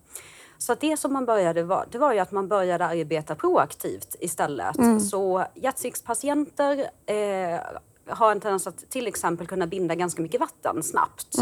[0.57, 4.75] Så det som man började var, det var ju att man började arbeta proaktivt istället.
[5.09, 7.59] Så hjärtsviktspatienter eh,
[8.07, 11.37] har en tendens att till exempel kunna binda ganska mycket vatten snabbt.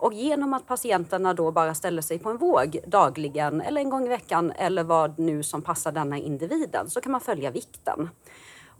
[0.00, 4.06] Och genom att patienterna då bara ställer sig på en våg dagligen eller en gång
[4.06, 8.08] i veckan eller vad nu som passar denna individen så kan man följa vikten.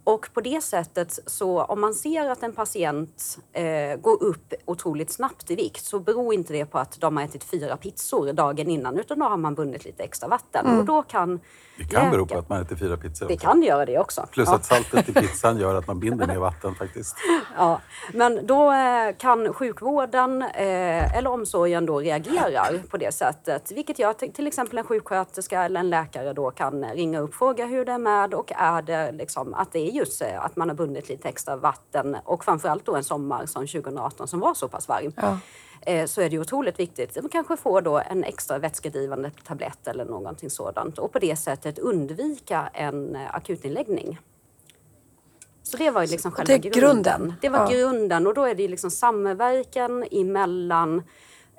[0.03, 5.11] Och på det sättet, så om man ser att en patient eh, går upp otroligt
[5.11, 8.69] snabbt i vikt så beror inte det på att de har ätit fyra pizzor dagen
[8.69, 10.79] innan utan då har man bundit lite extra vatten.
[10.79, 11.39] Och då kan
[11.77, 13.27] Det kan bero på läka- att man äter fyra pizzor.
[13.27, 13.47] Det också.
[13.47, 14.27] kan göra det också.
[14.31, 14.55] Plus Ja.
[14.55, 17.15] att saltet i pizzan gör att man binder mer vatten faktiskt.
[17.57, 17.81] Ja,
[18.13, 23.71] men då eh, kan sjukvården eh, eller omsorgen då reagera på det sättet.
[23.71, 27.35] Vilket gör att till exempel en sjuksköterska eller en läkare då kan ringa upp och
[27.35, 30.55] fråga hur det är med och är det liksom att det är just eh, att
[30.55, 34.53] man har bundit lite extra vatten och framförallt då en sommar som 2018 som var
[34.53, 35.13] så pass varm.
[35.15, 35.37] Ja.
[35.91, 37.17] eh, Så är det otroligt viktigt.
[37.21, 41.79] Man kanske får då en extra vätskedrivande tablett eller någonting sådant och på det sättet
[41.79, 44.19] undvika en eh, akutinläggning.
[45.63, 47.33] Så det var ju liksom själva det är grunden.
[47.41, 47.77] Det var Ja.
[47.77, 51.03] grunden och då är det liksom samverkan emellan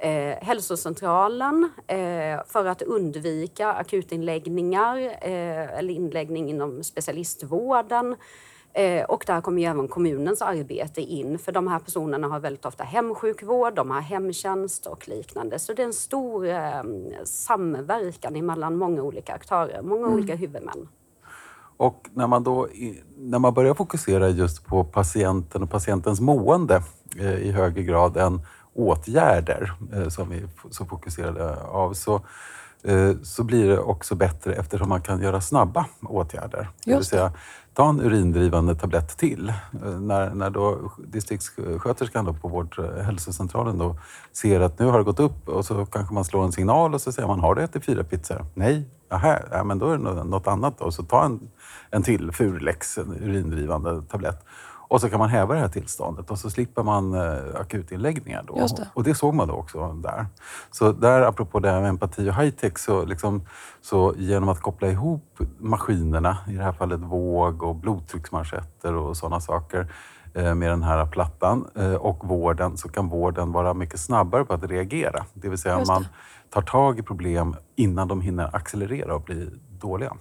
[0.02, 8.16] eh, hälsocentralen eh, för att undvika akutinläggningar eh, eller inläggning inom specialistvården.
[8.74, 12.64] Eh, och där kommer ju även kommunens arbete in för de här personerna har väldigt
[12.64, 15.58] ofta hemsjukvård, de har hemtjänst och liknande.
[15.58, 16.82] Så det är en stor eh,
[17.24, 20.88] samverkan emellan många olika aktörer, många olika huvudmän.
[21.76, 22.68] Och när man då
[23.16, 26.82] när man börjar fokusera just på patienten och patientens mående
[27.18, 28.40] eh, i högre grad än
[28.74, 32.14] åtgärder eh, som vi så fokuserade av så,
[32.84, 36.68] eh, så blir det också bättre eftersom man kan göra snabba åtgärder.
[36.84, 37.16] Det vill Just det.
[37.16, 37.32] säga
[37.74, 39.48] ta en urindrivande tablett till.
[39.84, 43.96] Eh, När, när då distriktssköterskan då på vårt eh, hälsocentralen då
[44.32, 47.00] ser att nu har det gått upp och så kanske man slår en signal och
[47.00, 48.44] så säger man har du ätit fyra pizzor?
[48.54, 50.90] Nej, Aha, ja, men då är det nå- något annat då.
[50.90, 51.40] Så ta en,
[51.90, 54.44] en till Furlex, en urindrivande tablett.
[54.92, 58.44] Och så kan man häva det här tillståndet och så slipper man eh, akutinläggningar.
[58.46, 58.54] Då.
[58.54, 58.88] Det.
[58.94, 60.26] Och det såg man då också där.
[60.70, 63.42] Så där, apropå det här med empati och high-tech, så, liksom,
[63.80, 69.40] så genom att koppla ihop maskinerna, i det här fallet våg och blodtrycksmanschetter och sådana
[69.40, 69.92] saker,
[70.34, 74.54] eh, med den här plattan eh, och vården så kan vården vara mycket snabbare på
[74.54, 75.24] att reagera.
[75.34, 75.86] Det vill säga det.
[75.86, 76.06] man
[76.50, 79.50] tar tag i problem innan de hinner accelerera och bli
[79.82, 80.16] dåliga.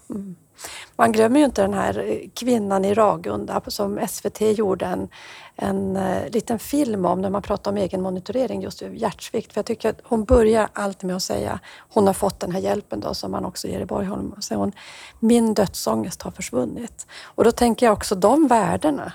[0.95, 5.10] Man glömmer ju inte den här eh, kvinnan i Ragunda som SVT gjorde en,
[5.56, 9.54] en eh, liten film om när man pratar om egen monitorering just vid hjärtsvikt.
[9.54, 12.60] För jag tycker att hon börjar alltid med att säga hon har fått den här
[12.60, 14.34] hjälpen då som man också ger i Borgholm.
[14.38, 14.71] Och säger hon,
[15.19, 17.08] min dödsångest har försvunnit.
[17.24, 19.13] Och då tänker jag också de värdena.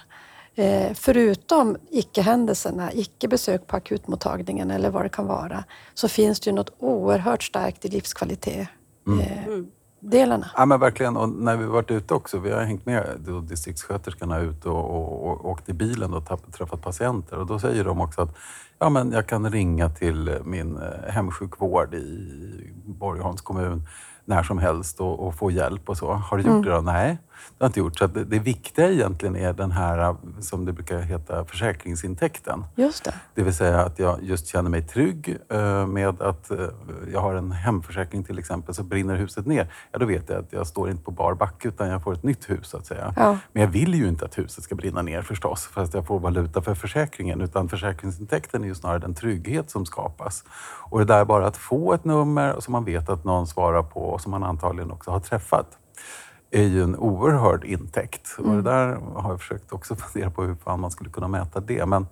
[0.55, 6.55] Eh, förutom icke-händelserna, icke-besök på akutmottagningen eller vad det kan vara, så finns det ju
[6.57, 8.69] något oerhört starkt i livskvalitet.
[9.21, 9.53] Eh,
[10.11, 10.47] delarna.
[10.57, 11.17] Ja, men verkligen.
[11.17, 15.27] Och när vi varit ute också, vi har hängt med då distriktssköterskorna ut och, och,
[15.27, 17.39] och åkt i bilen och tapp- träffat patienter.
[17.39, 18.37] Och då säger de också att
[18.79, 23.83] ja, men jag kan ringa till min eh, hemsjukvård i Borgholms kommun
[24.25, 26.13] när som helst och, och få hjälp och så.
[26.13, 26.81] Har du gjort det då?
[26.81, 27.19] Nej,
[27.59, 27.99] det har inte gjort.
[27.99, 32.65] Så det, det viktiga egentligen är den här, som det brukar heta, försäkringsintäkten.
[32.75, 33.15] Just det.
[33.35, 36.59] Det vill säga att jag just känner mig trygg eh, med att eh,
[37.13, 39.73] jag har en hemförsäkring till exempel, så brinner huset ner.
[39.93, 42.23] Ja, då vet jag att jag står inte på bar backe utan jag får ett
[42.23, 43.15] nytt hus så att säga.
[43.17, 43.39] Ja.
[43.53, 46.21] Men jag vill ju inte att huset ska brinna ner förstås, för att jag får
[46.21, 47.41] valuta för försäkringen.
[47.41, 50.45] Utan försäkringsintäkten är ju snarare den trygghet som skapas.
[50.91, 54.01] Och det där bara att få ett nummer som man vet att någon svarar på
[54.01, 55.79] och som man antagligen också har träffat
[56.59, 58.37] är ju en oerhörd intäkt.
[58.39, 61.61] Och det där har jag försökt också fundera på hur fan man skulle kunna mäta
[61.61, 61.87] det.
[61.87, 62.07] Men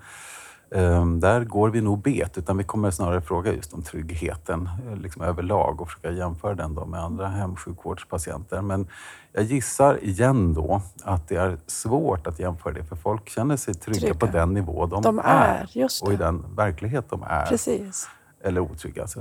[0.70, 4.96] ehm, där går vi nog bet, utan vi kommer snarare fråga just om tryggheten eh,
[4.96, 8.62] liksom överlag och försöka jämföra den då med andra hemsjukvårdspatienter.
[8.62, 8.86] Men
[9.32, 13.74] jag gissar igen då att det är svårt att jämföra det, för folk känner sig
[13.74, 14.14] trygga, Trygga.
[14.14, 18.08] på den nivå de, De är, just och i den verklighet de är Precis.
[18.42, 19.06] eller otrygga.
[19.06, 19.20] Så,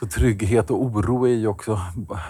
[0.00, 1.80] så trygghet och oro är ju också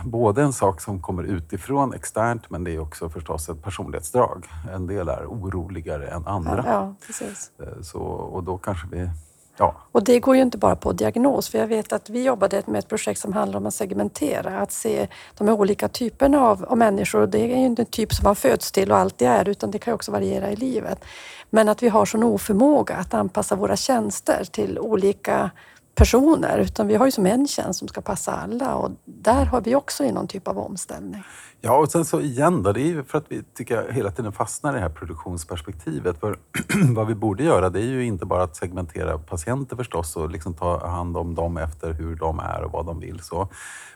[0.05, 4.47] både en sak som kommer utifrån, externt, men det är också förstås ett personlighetsdrag.
[4.75, 6.65] En del är oroligare än andra.
[6.67, 7.51] Ja, precis.
[7.59, 9.11] Eh, Så, och då kanske vi...
[9.57, 12.63] Ja, Och det går ju inte bara på diagnos, för jag vet att vi jobbade
[12.67, 16.79] med ett projekt som handlar om att segmentera, att se de olika typerna av, av
[16.79, 17.27] människor.
[17.27, 19.79] Det är ju inte en typ som man föds till och alltid är, utan det
[19.79, 21.05] kan också variera i livet.
[21.51, 25.51] Men att vi har sån oförmåga att anpassa våra tjänster till olika
[25.95, 29.61] personer, utan vi har ju som en tjänst som ska passa alla och där har
[29.61, 31.23] vi också i någon typ av omställning.
[31.61, 34.11] Ja, och sen så igen då, det är ju för att vi tycker jag hela
[34.11, 36.21] tiden fastnar i det här produktionsperspektivet.
[36.21, 36.39] För
[36.95, 40.55] vad vi borde göra, det är ju inte bara att segmentera patienter förstås och liksom
[40.55, 43.21] ta hand om dem efter hur de är och vad de vill.
[43.21, 43.49] Så.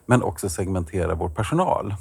[0.07, 1.94] Men också segmentera vår personal.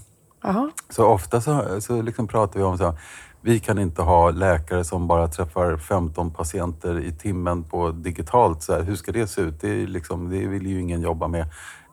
[0.43, 0.71] Jaha.
[0.89, 2.99] Så ofta så, så liksom pratar vi om så här,
[3.45, 8.63] vi kan inte ha läkare som bara träffar 15 patienter i timmen på digitalt.
[8.63, 9.61] Så här, hur ska det se ut?
[9.61, 11.45] Det, är liksom, det vill ju ingen jobba med.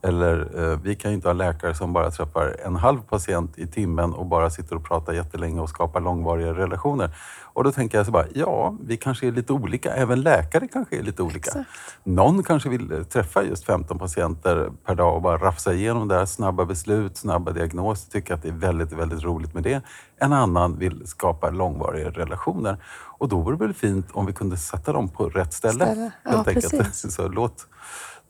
[0.03, 3.67] Eller eh, vi kan ju inte ha läkare som bara träffar en halv patient i
[3.67, 7.11] timmen och bara sitter och pratar jättelänge och skapar långvariga relationer.
[7.53, 9.95] Och då tänker jag så bara, ja, vi kanske är lite olika.
[9.95, 11.39] Även läkare kanske är lite olika.
[11.39, 11.69] Exakt.
[12.05, 16.15] Någon kanske vill eh, träffa just 15 patienter per dag och bara rafsa igenom det
[16.15, 16.27] här.
[16.27, 19.83] Snabba beslut, snabba diagnoser, tycker att det är väldigt, väldigt roligt med det.
[20.19, 22.77] En annan vill skapa långvariga relationer.
[23.19, 25.85] Och då vore det väl fint om vi kunde sätta dem på rätt ställe.
[25.85, 26.11] Ställe.
[26.25, 27.13] Ja, precis.
[27.15, 27.67] Så låt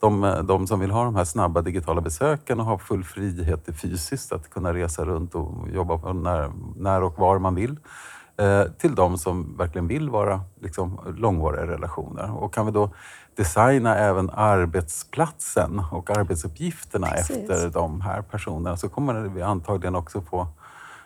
[0.01, 4.31] de, de som vill ha de här snabba digitala besöken och ha full frihet fysiskt
[4.31, 7.77] att kunna resa runt och jobba när, när och var man vill.
[8.41, 12.43] Eh, till de som verkligen vill vara liksom, långvariga relationer.
[12.43, 12.93] Och kan vi då
[13.35, 17.37] designa även arbetsplatsen och arbetsuppgifterna Precis.
[17.37, 20.47] efter de här personerna så kommer vi antagligen också få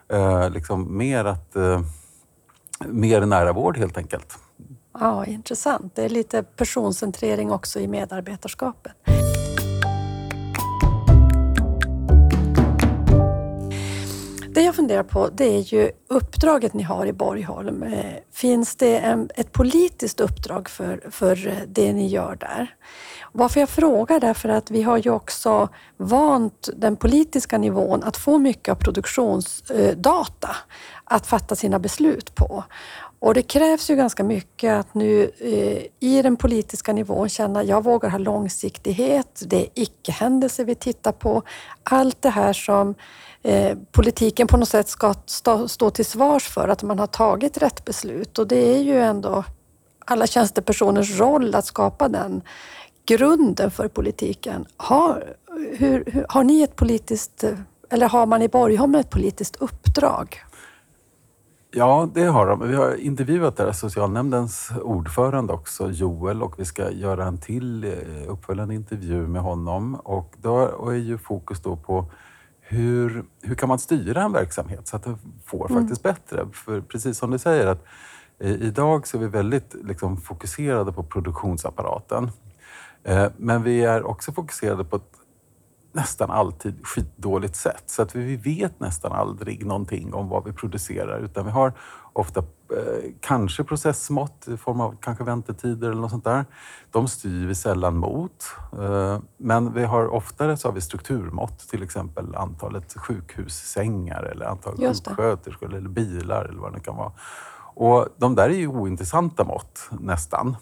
[0.09, 1.81] eh, liksom mer, att, eh,
[2.85, 4.37] mer nära vård helt enkelt.
[4.99, 5.95] Ja, intressant.
[5.95, 8.93] Det är lite personcentrering också i medarbetarskapet.
[14.85, 17.83] Funderar på det är ju uppdraget ni har i Borgholm.
[17.83, 22.75] Eh, finns det en, ett politiskt uppdrag för, för eh, det ni gör där?
[23.31, 28.37] Varför jag frågar därför att vi har ju också vant den politiska nivån att få
[28.37, 30.55] mycket av produktionsdata eh,
[31.03, 32.63] att fatta sina beslut på.
[33.19, 37.83] Och det krävs ju ganska mycket att nu eh, i den politiska nivån känna jag
[37.83, 41.41] vågar ha långsiktighet, det är icke-händelser vi tittar på.
[41.83, 42.95] Allt det här som
[43.43, 47.57] eh, politiken på något sätt ska stå, stå till svars för, att man har tagit
[47.57, 48.39] rätt beslut.
[48.39, 49.43] Och det är ju ändå
[50.05, 52.41] alla tjänstepersoners roll att skapa den
[53.05, 54.65] grunden för politiken.
[54.77, 55.35] Har,
[55.77, 57.57] hur, hur, har ni ett politiskt, eh,
[57.89, 60.44] eller har man i Borgholm ett politiskt uppdrag?
[61.77, 62.67] Ja, det har de.
[62.67, 68.31] Vi har intervjuat deras socialnämndens ordförande också, Joel, och vi ska göra en till eh,
[68.31, 69.95] uppföljande intervju med honom.
[69.95, 72.05] Och då är ju fokus då på
[72.59, 75.81] hur, hur kan man styra en verksamhet så att det får mm.
[75.81, 76.47] faktiskt bättre?
[76.53, 77.85] För precis som du säger, att
[78.39, 82.31] eh, idag så är vi väldigt liksom, fokuserade på produktionsapparaten.
[83.03, 85.24] Eh, men vi är också fokuserade på ett
[85.95, 87.83] nästan alltid skitdåligt sätt.
[87.85, 91.73] Så att vi vet nästan aldrig någonting om vad vi producerar utan vi har
[92.13, 96.45] ofta eh, kanske processmått i form av kanske väntetider eller något sånt där.
[96.91, 98.45] De styr vi sällan mot.
[98.79, 104.97] Eh, men vi har oftare så har vi strukturmått, till exempel antalet sjukhussängar eller antalet
[104.97, 107.11] sjuksköterskor eller bilar eller vad det kan vara.
[107.75, 110.55] Och de där är ju ointressanta mått nästan.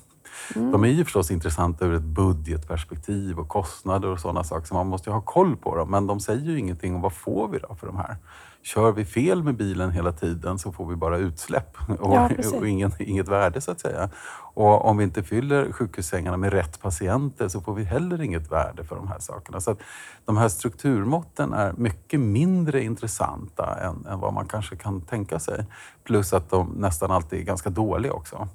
[0.56, 0.72] Mm.
[0.72, 4.88] De är ju förstås intressanta ur ett budgetperspektiv och kostnader och sådana saker, så man
[4.88, 5.92] måste ju ha koll på dem.
[5.92, 8.18] Men de säger ju ingenting om vad får vi då för de här?
[8.64, 12.68] Kör vi fel med bilen hela tiden så får vi bara utsläpp och, ja, och
[12.68, 14.10] ingen, inget värde så att säga.
[14.56, 18.84] Och om vi inte fyller sjukhussängarna med rätt patienter så får vi heller inget värde
[18.84, 19.62] för de här sakerna.
[19.62, 19.80] Så att
[20.26, 25.66] de här strukturmåtten är mycket mindre intressanta än, än vad man kanske kan tänka sig.
[26.04, 28.48] Plus att de nästan alltid är ganska dåliga också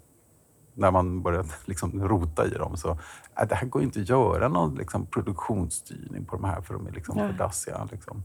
[0.78, 2.98] när man börjar liksom rota i dem så
[3.40, 6.86] äh, det här går inte att göra någon liksom, produktionsstyrning på de här för de
[6.86, 7.88] är liksom för dassiga.
[7.92, 8.22] Liksom.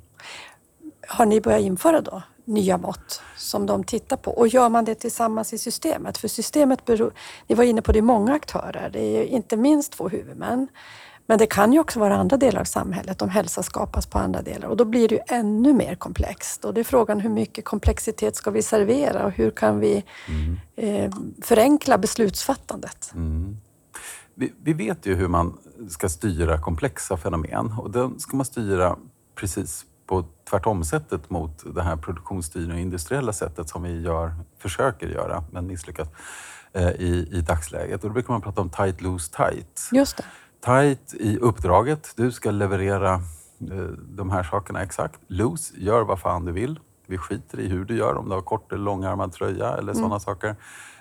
[1.07, 4.31] Har ni börjat införa då nya mått som de tittar på?
[4.31, 6.17] Och gör man det tillsammans i systemet?
[6.17, 7.13] För systemet beror,
[7.47, 8.89] ni var inne på det, är många aktörer.
[8.93, 10.67] Det är inte minst två huvudmän.
[11.25, 14.41] Men det kan ju också vara andra delar av samhället om hälsa skapas på andra
[14.41, 16.65] delar och då blir det ju ännu mer komplext.
[16.65, 20.57] Och det är frågan hur mycket komplexitet ska vi servera och hur kan vi mm.
[20.75, 23.11] eh, förenkla beslutsfattandet?
[23.15, 23.57] Mm.
[24.35, 25.57] Vi, vi, vet ju hur man
[25.89, 28.97] ska styra komplexa fenomen och då ska man styra
[29.35, 35.43] precis på tvärtom-sättet mot det här produktionsstyrning och industriella sättet som vi gör, försöker göra,
[35.51, 36.07] men misslyckas
[36.73, 38.03] eh, i, i dagsläget.
[38.03, 39.89] Och då brukar man prata om tight, loose, tight.
[39.91, 40.23] Just det
[40.65, 42.13] tight i uppdraget.
[42.15, 45.19] Du ska leverera eh, de här sakerna exakt.
[45.27, 46.79] Loose, gör vad fan du vill.
[47.07, 49.95] Vi skiter i hur du gör, om du har kort eller långärmad tröja eller mm.
[49.95, 50.55] sådana saker.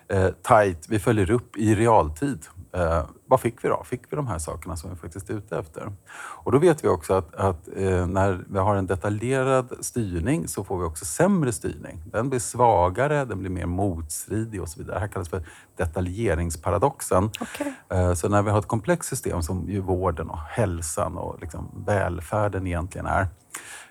[0.08, 2.46] Eh, tight, vi följer upp i realtid.
[2.74, 3.84] Eh, vad fick vi då?
[3.84, 5.92] Fick vi de här sakerna som vi faktiskt är ute efter?
[6.14, 10.64] Och då vet vi också att, att eh, när vi har en detaljerad styrning så
[10.64, 12.02] får vi också sämre styrning.
[12.12, 14.96] Den blir svagare, den blir mer motstridig och så vidare.
[14.96, 17.24] Det här kallas för detaljeringsparadoxen.
[17.24, 17.72] Okay.
[17.88, 21.84] Eh, så när vi har ett komplext system som ju vården och hälsan och liksom
[21.86, 23.28] välfärden egentligen är,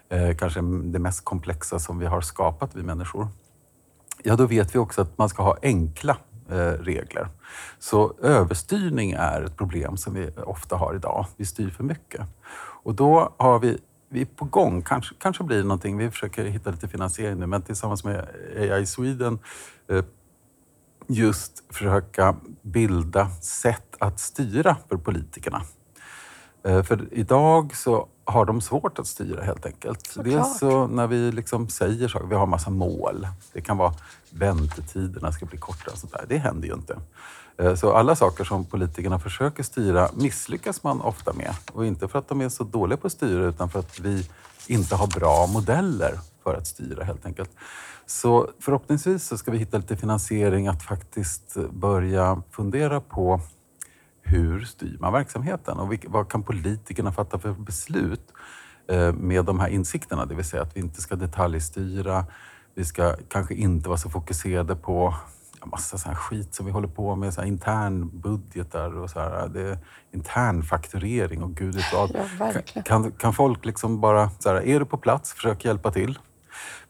[0.09, 3.27] eh, kanske det mest komplexa som vi har skapat, vi människor,
[4.23, 6.17] ja då vet vi också att man ska ha enkla
[6.51, 7.27] Eh, regler.
[7.79, 11.25] Så överstyrning är ett problem som vi ofta har idag.
[11.37, 12.21] Vi styr för mycket.
[12.83, 13.77] Och då har vi
[14.09, 14.81] vi är på gång.
[14.81, 15.97] Kanske, kanske blir det någonting.
[15.97, 19.39] Vi försöker hitta lite finansiering nu, men tillsammans med AI Sweden
[19.87, 20.03] eh,
[21.07, 25.61] just försöka bilda sätt att styra för politikerna.
[26.63, 30.07] Eh, för idag så har de svårt att styra helt enkelt.
[30.07, 30.25] Såklart.
[30.25, 33.27] Dels så när vi liksom säger saker, vi har massa mål.
[33.53, 33.93] Det kan vara
[34.29, 36.25] väntetiderna ska bli kortare och sånt där.
[36.27, 36.97] Det händer ju inte.
[37.57, 41.53] Eh, så alla saker som politikerna försöker styra misslyckas man ofta med.
[41.73, 44.27] Och inte för att de är så dåliga på att styra utan för att vi
[44.67, 47.49] inte har bra modeller för att styra helt enkelt.
[48.05, 53.41] Så förhoppningsvis så ska vi hitta lite finansiering att faktiskt börja fundera på
[54.21, 58.33] hur styr man verksamheten och vad kan politikerna fatta för beslut
[58.87, 60.25] eh, med de här insikterna?
[60.25, 62.25] Det vill säga att vi inte ska detaljstyra,
[62.75, 65.15] vi ska kanske inte vara så fokuserade på
[65.65, 69.47] massa sån här skit som vi håller på med, så här internbudgetar och så här,
[69.47, 69.77] det är
[70.11, 72.15] internfakturering och gud vet vad.
[72.39, 76.19] Ja, kan, kan folk liksom bara, så här, är du på plats, försök hjälpa till.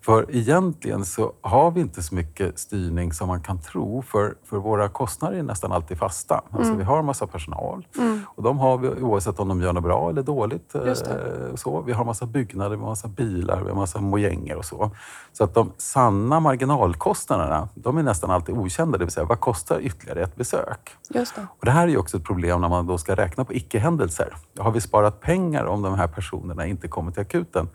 [0.02, 4.58] För egentligen så har vi inte så mycket styrning som man kan tro, för, för
[4.58, 6.42] våra kostnader är nästan alltid fasta.
[6.52, 6.78] Alltså, mm.
[6.78, 8.22] Vi har en massa personal mm.
[8.28, 10.76] och de har vi oavsett om de gör något bra eller dåligt.
[10.76, 11.82] Eh, så.
[11.82, 14.66] Vi har en massa byggnader, vi har massa bilar, vi har en massa mojänger och
[14.66, 14.92] så.
[15.34, 19.80] Så att de sanna marginalkostnaderna, de är nästan alltid okända, det vill säga vad kostar
[19.80, 20.92] ytterligare ett besök?
[21.10, 21.48] Just det.
[21.60, 24.34] Och det här är ju också ett problem när man då ska räkna på icke-händelser.
[24.60, 27.70] Har vi sparat pengar om de här personerna inte kommer till akuten?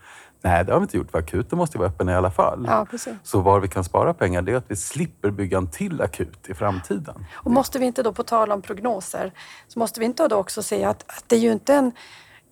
[0.47, 1.11] Nej, det har vi inte gjort.
[1.11, 2.65] För akuten måste vara öppen i alla fall.
[2.69, 3.15] Ja, precis.
[3.23, 6.49] Så var vi kan spara pengar det är att vi slipper bygga en till akut
[6.49, 7.27] i framtiden.
[7.33, 9.33] Och måste vi inte då, på tal om prognoser,
[9.69, 11.93] så måste vi inte då också säga att, att det är ju inte en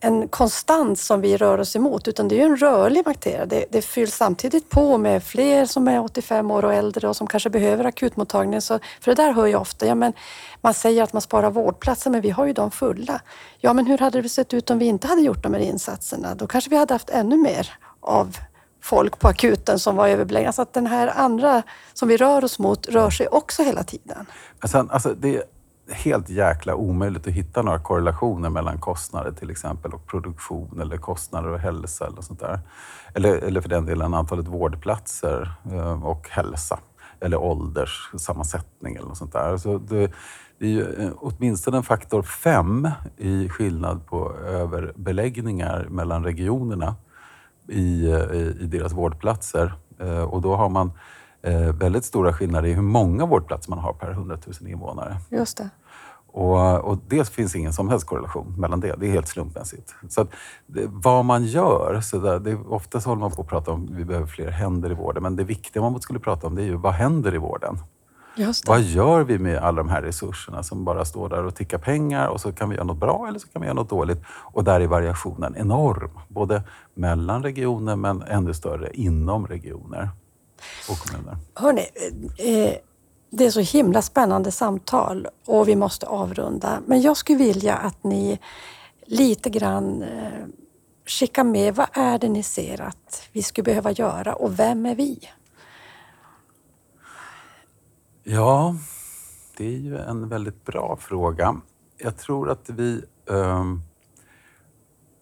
[0.05, 3.47] en konstant som vi rör oss emot, utan det är ju en rörlig bakterie.
[3.47, 7.27] Det, det fylls samtidigt på med fler som är 85 år och äldre och som
[7.27, 8.63] kanske behöver akutmottagningen.
[8.63, 10.13] Så, för det där hör jag ofta, ja, men
[10.61, 13.21] man säger att man sparar vårdplatser, men vi har ju dem fulla.
[13.59, 16.35] Ja, men hur hade det sett ut om vi inte hade gjort de här insatserna?
[16.35, 17.71] Då kanske vi hade haft ännu mer
[18.05, 18.37] av
[18.83, 20.53] folk på akuten som var överbelägna.
[20.53, 24.27] Så att den här andra som vi rör oss mot rör sig också hela tiden.
[24.61, 25.43] Men sen, alltså, det är
[25.89, 31.49] helt jäkla omöjligt att hitta några korrelationer mellan kostnader till exempel och produktion eller kostnader
[31.49, 32.61] och hälsa eller sånt där.
[33.15, 36.79] Eller, eller för den delen antalet vårdplatser eh, och hälsa
[37.21, 39.57] eller ålderssammansättning eller något sånt där.
[39.57, 40.13] Så det,
[40.59, 46.95] det är ju eh, åtminstone en faktor fem i skillnad på överbeläggningar mellan regionerna
[47.69, 49.75] i, eh, i, i deras vårdplatser.
[50.01, 50.93] Eh, och då har man
[51.75, 55.17] väldigt stora skillnader i hur många vårdplatser man har per 100 000 invånare.
[55.31, 55.71] Just det.
[56.35, 58.95] Och, och det finns ingen som helst korrelation mellan det.
[58.99, 59.95] Det är helt slumpmässigt.
[60.09, 60.29] Så att,
[60.67, 63.91] det, vad man gör, så där, det, oftast håller man på att prata om att
[63.91, 66.67] vi behöver fler händer i vården, men det viktiga man skulle prata om det är
[66.67, 67.79] ju vad händer i vården?
[68.67, 72.29] Vad gör vi med alla de här resurserna som bara står där och tickar pengar
[72.29, 74.23] och så kan vi göra något bra eller så kan vi göra något dåligt.
[74.29, 76.63] Och där är variationen enorm, både
[76.95, 80.09] mellan regioner men ännu större inom regioner
[80.91, 81.37] och kommuner.
[81.55, 81.87] Hörrni,
[82.39, 82.75] eh,
[83.31, 86.81] det är så himla spännande samtal och vi måste avrunda.
[86.87, 88.39] Men jag skulle vilja att ni
[89.07, 90.47] lite grann eh,
[91.07, 94.95] skickar med vad är det ni ser att vi skulle behöva göra och vem är
[94.95, 95.19] vi?
[98.27, 98.77] Ja,
[99.57, 101.61] det är ju en väldigt bra fråga.
[101.99, 103.65] Jag tror att vi eh,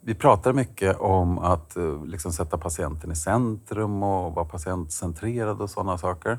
[0.00, 5.70] vi pratar mycket om att eh, liksom sätta patienten i centrum och vara patientcentrerad och
[5.70, 6.38] sådana saker.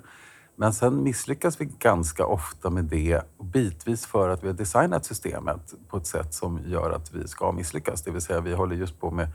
[0.55, 3.21] Men sen misslyckas vi ganska ofta med det,
[3.53, 7.51] bitvis för att vi har designat systemet på ett sätt som gör att vi ska
[7.51, 8.01] misslyckas.
[8.01, 9.27] Det vill säga, vi håller just på med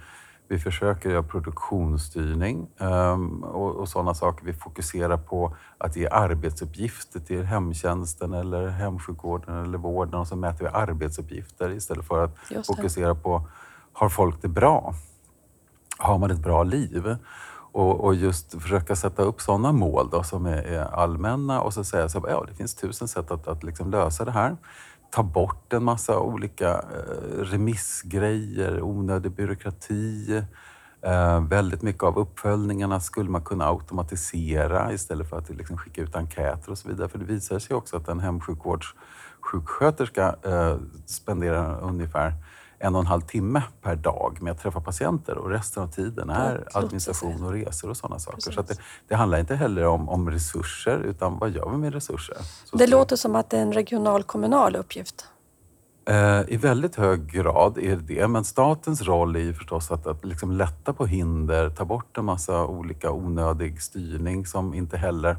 [0.49, 4.45] vi försöker göra produktionsstyrning um, och, och sådana saker.
[4.45, 10.65] Vi fokuserar på att ge arbetsuppgifter till hemtjänsten eller hemsjukvården eller vården och så mäter
[10.65, 13.49] vi arbetsuppgifter istället för att fokusera på
[13.93, 14.95] har folk det bra?
[15.99, 17.17] Har man ett bra liv?
[17.73, 21.85] Och, och just försöka sätta upp sådana mål då, som är, är allmänna och så
[21.85, 24.57] säga så ja, det finns tusen sätt att, att liksom lösa det här
[25.11, 30.43] ta bort en massa olika eh, remissgrejer, onödig byråkrati.
[31.03, 36.17] Eh, väldigt mycket av uppföljningarna skulle man kunna automatisera istället för att liksom skicka ut
[36.17, 37.09] enkäter och så vidare.
[37.09, 42.35] För det visar sig också att en hemsjukvårdssjuksköterska eh, spenderar ungefär
[42.79, 46.31] en och en halv timme per dag med att träffa patienter och resten av tiden
[46.31, 48.37] är administration och resor och sådana saker.
[48.37, 48.55] Precis.
[48.55, 52.37] Så det, det, handlar inte heller om, om resurser utan vad gör vi med resurser?
[52.64, 55.26] Så det låter som att det är en regional kommunal uppgift.
[56.09, 60.07] Eh, I väldigt hög grad är det det, men statens roll är ju förstås att,
[60.07, 65.37] att liksom lätta på hinder, ta bort en massa olika onödig styrning som inte heller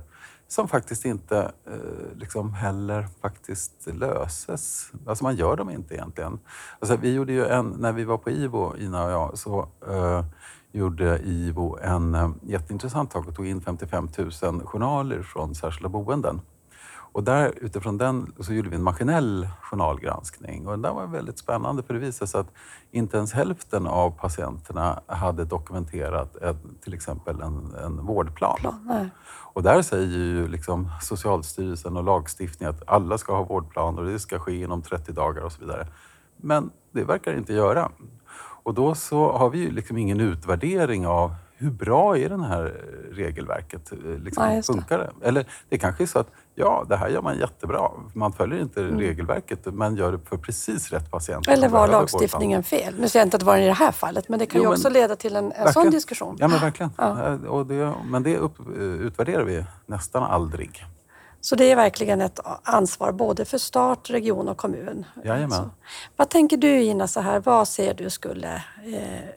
[0.49, 4.91] som faktiskt inte eh, liksom heller faktiskt löses.
[5.05, 6.39] Alltså man gör dem inte egentligen.
[6.79, 10.25] Alltså vi gjorde ju en, när vi var på IVO, Ina och jag, så eh,
[10.71, 14.31] gjorde IVO en eh, jätteintressant sak och tog in 55 000
[14.65, 16.41] journaler från särskilda boenden.
[17.11, 21.83] Och där, utifrån den så gjorde vi en maskinell journalgranskning och den var väldigt spännande
[21.83, 22.51] för det visade sig att
[22.91, 28.57] inte ens hälften av patienterna hade dokumenterat ett, till exempel en, en vårdplan.
[28.59, 29.09] Plan,
[29.53, 34.19] och där säger ju liksom Socialstyrelsen och lagstiftningen att alla ska ha vårdplan och det
[34.19, 35.87] ska ske inom 30 dagar och så vidare.
[36.37, 37.91] Men det verkar inte göra.
[38.63, 42.63] Och då så har vi ju liksom ingen utvärdering av hur bra är det här
[43.11, 43.91] regelverket?
[44.23, 45.27] Liksom, ja, funkar det?
[45.27, 47.91] Eller det kanske är så att ja, det här gör man jättebra.
[48.13, 48.99] Man följer inte mm.
[48.99, 51.47] regelverket, men gör det för precis rätt patient.
[51.47, 52.95] Eller var lagstiftningen fel?
[52.99, 54.67] Nu säger jag inte att det var i det här fallet, men det kan jo,
[54.67, 56.37] ju också leda till en, en sån diskussion.
[56.39, 56.91] Ja, men verkligen.
[56.97, 57.37] Ja.
[57.47, 60.85] Och det, men det upp, utvärderar vi nästan aldrig.
[61.41, 65.05] Så det är verkligen ett ansvar både för stat, region och kommun.
[65.23, 65.51] Jajamän.
[65.51, 65.69] Så,
[66.15, 68.53] vad tänker du Ina, så här, vad ser du skulle
[68.85, 69.29] eh,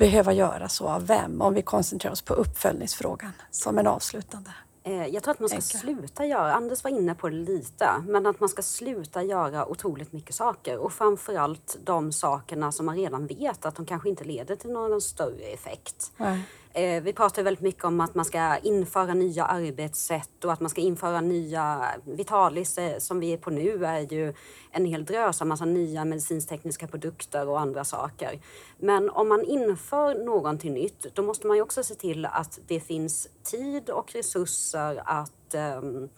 [0.00, 1.42] behöva göras och av vem?
[1.42, 4.50] Om vi koncentrerar oss på uppföljningsfrågan som en avslutande.
[4.82, 5.78] Eh, jag tror att man ska Enka.
[5.78, 10.12] sluta göra, Anders var inne på det lite, men att man ska sluta göra otroligt
[10.12, 14.56] mycket saker och framförallt de sakerna som man redan vet att de kanske inte leder
[14.56, 16.12] till någon större effekt.
[16.16, 16.42] Nej.
[16.72, 20.70] Eh, vi pratar väldigt mycket om att man ska införa nya arbetssätt och att man
[20.70, 21.84] ska införa nya...
[22.04, 24.34] Vitalis, eh, som vi är på nu, är ju
[24.70, 28.40] en hel drös av massa nya medicintekniska produkter och andra saker.
[28.78, 32.80] Men om man inför någonting nytt, då måste man ju också se till att det
[32.80, 36.08] finns tid och resurser att, ehm,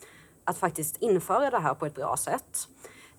[0.44, 2.68] att faktiskt införa det här på ett bra sätt.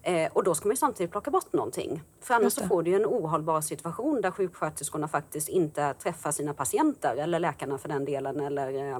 [0.03, 2.03] Eh, och då ska man samtidigt plocka bort någonting.
[2.21, 7.15] För annars så får du en ohållbar situation där sjuksköterskorna faktiskt inte träffar sina patienter,
[7.15, 8.99] eller läkarna för den delen, eller eh,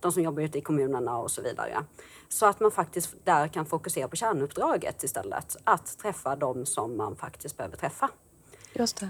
[0.00, 1.84] de som jobbar ute i kommunerna och så vidare.
[2.28, 5.56] Så att man faktiskt där kan fokusera på kärnuppdraget istället.
[5.64, 8.10] Att träffa de som man faktiskt behöver träffa.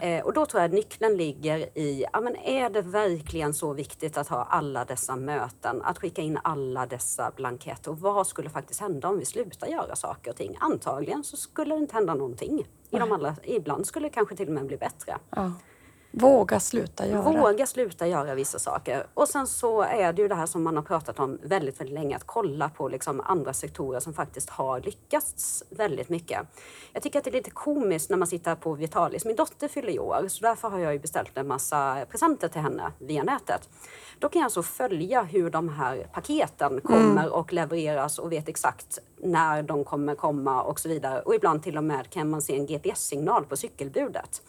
[0.02, 3.72] Eh, och då tror jag att nyckeln ligger i, ja, men är det verkligen så
[3.72, 7.90] viktigt att ha alla dessa möten, att skicka in alla dessa blanketter?
[7.90, 10.56] Och vad skulle faktiskt hända om vi slutar göra saker och ting?
[10.60, 12.66] Antagligen så skulle det inte hända någonting.
[12.90, 15.18] I de allra, ibland skulle det kanske till och med bli bättre.
[15.30, 15.52] Ja.
[16.16, 17.22] Våga sluta göra.
[17.22, 19.06] Våga sluta göra vissa saker.
[19.14, 21.94] Och sen så är det ju det här som man har pratat om väldigt, väldigt
[21.94, 26.38] länge, att kolla på liksom andra sektorer som faktiskt har lyckats väldigt mycket.
[26.92, 29.24] Jag tycker att det är lite komiskt när man sitter på Vitalis.
[29.24, 32.60] Min dotter fyller i år, så därför har jag ju beställt en massa presenter till
[32.60, 33.68] henne via nätet.
[34.18, 38.98] Då kan jag alltså följa hur de här paketen kommer och levereras och vet exakt
[39.16, 41.20] när de kommer komma och så vidare.
[41.20, 44.42] Och ibland till och med kan man se en GPS-signal på cykelbudet.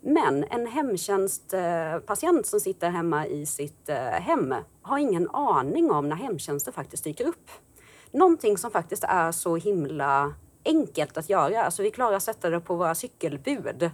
[0.00, 6.16] Men en hemtjänstpatient som sitter hemma i sitt eh, hem har ingen aning om när
[6.16, 7.50] hemtjänsten faktiskt dyker upp.
[8.10, 10.34] Någonting som faktiskt är så himla
[10.64, 11.62] enkelt att göra.
[11.62, 13.90] Alltså vi klarar att sätta det på våra cykelbud.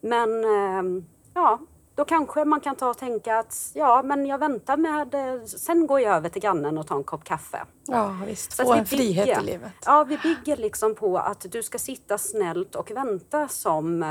[0.00, 1.58] Men ehm, ja,
[1.94, 5.86] då kanske man kan ta och tänka att ja, men jag väntar med, eh, sen
[5.86, 7.66] går jag över till grannen och tar en kopp kaffe.
[7.86, 8.54] Ja, visst.
[8.54, 9.72] Få vi en frihet bygger- i livet.
[9.86, 14.02] Ja, vi bygger liksom på att du ska sitta snällt och vänta som...
[14.02, 14.08] eh,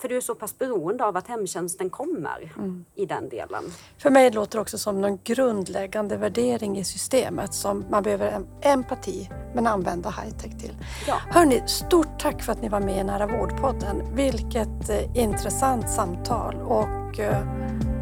[0.00, 2.84] För du är så pass beroende av att hemtjänsten kommer Mm.
[2.94, 3.64] i den delen.
[3.98, 8.46] För mig låter det också som någon grundläggande värdering i systemet som man behöver en
[8.60, 10.76] empati men använda high-tech till.
[11.08, 11.14] Ja.
[11.30, 14.14] Hörni, stort tack för att ni var med i Nära vårdpodden.
[14.14, 17.46] Vilket eh, intressant samtal och eh,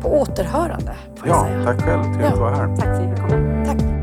[0.03, 1.65] på återhörande får jag Ja, säga.
[1.65, 2.03] tack själv.
[2.03, 2.77] Trevligt att vara här.
[2.77, 3.94] Tack för att vi fick komma.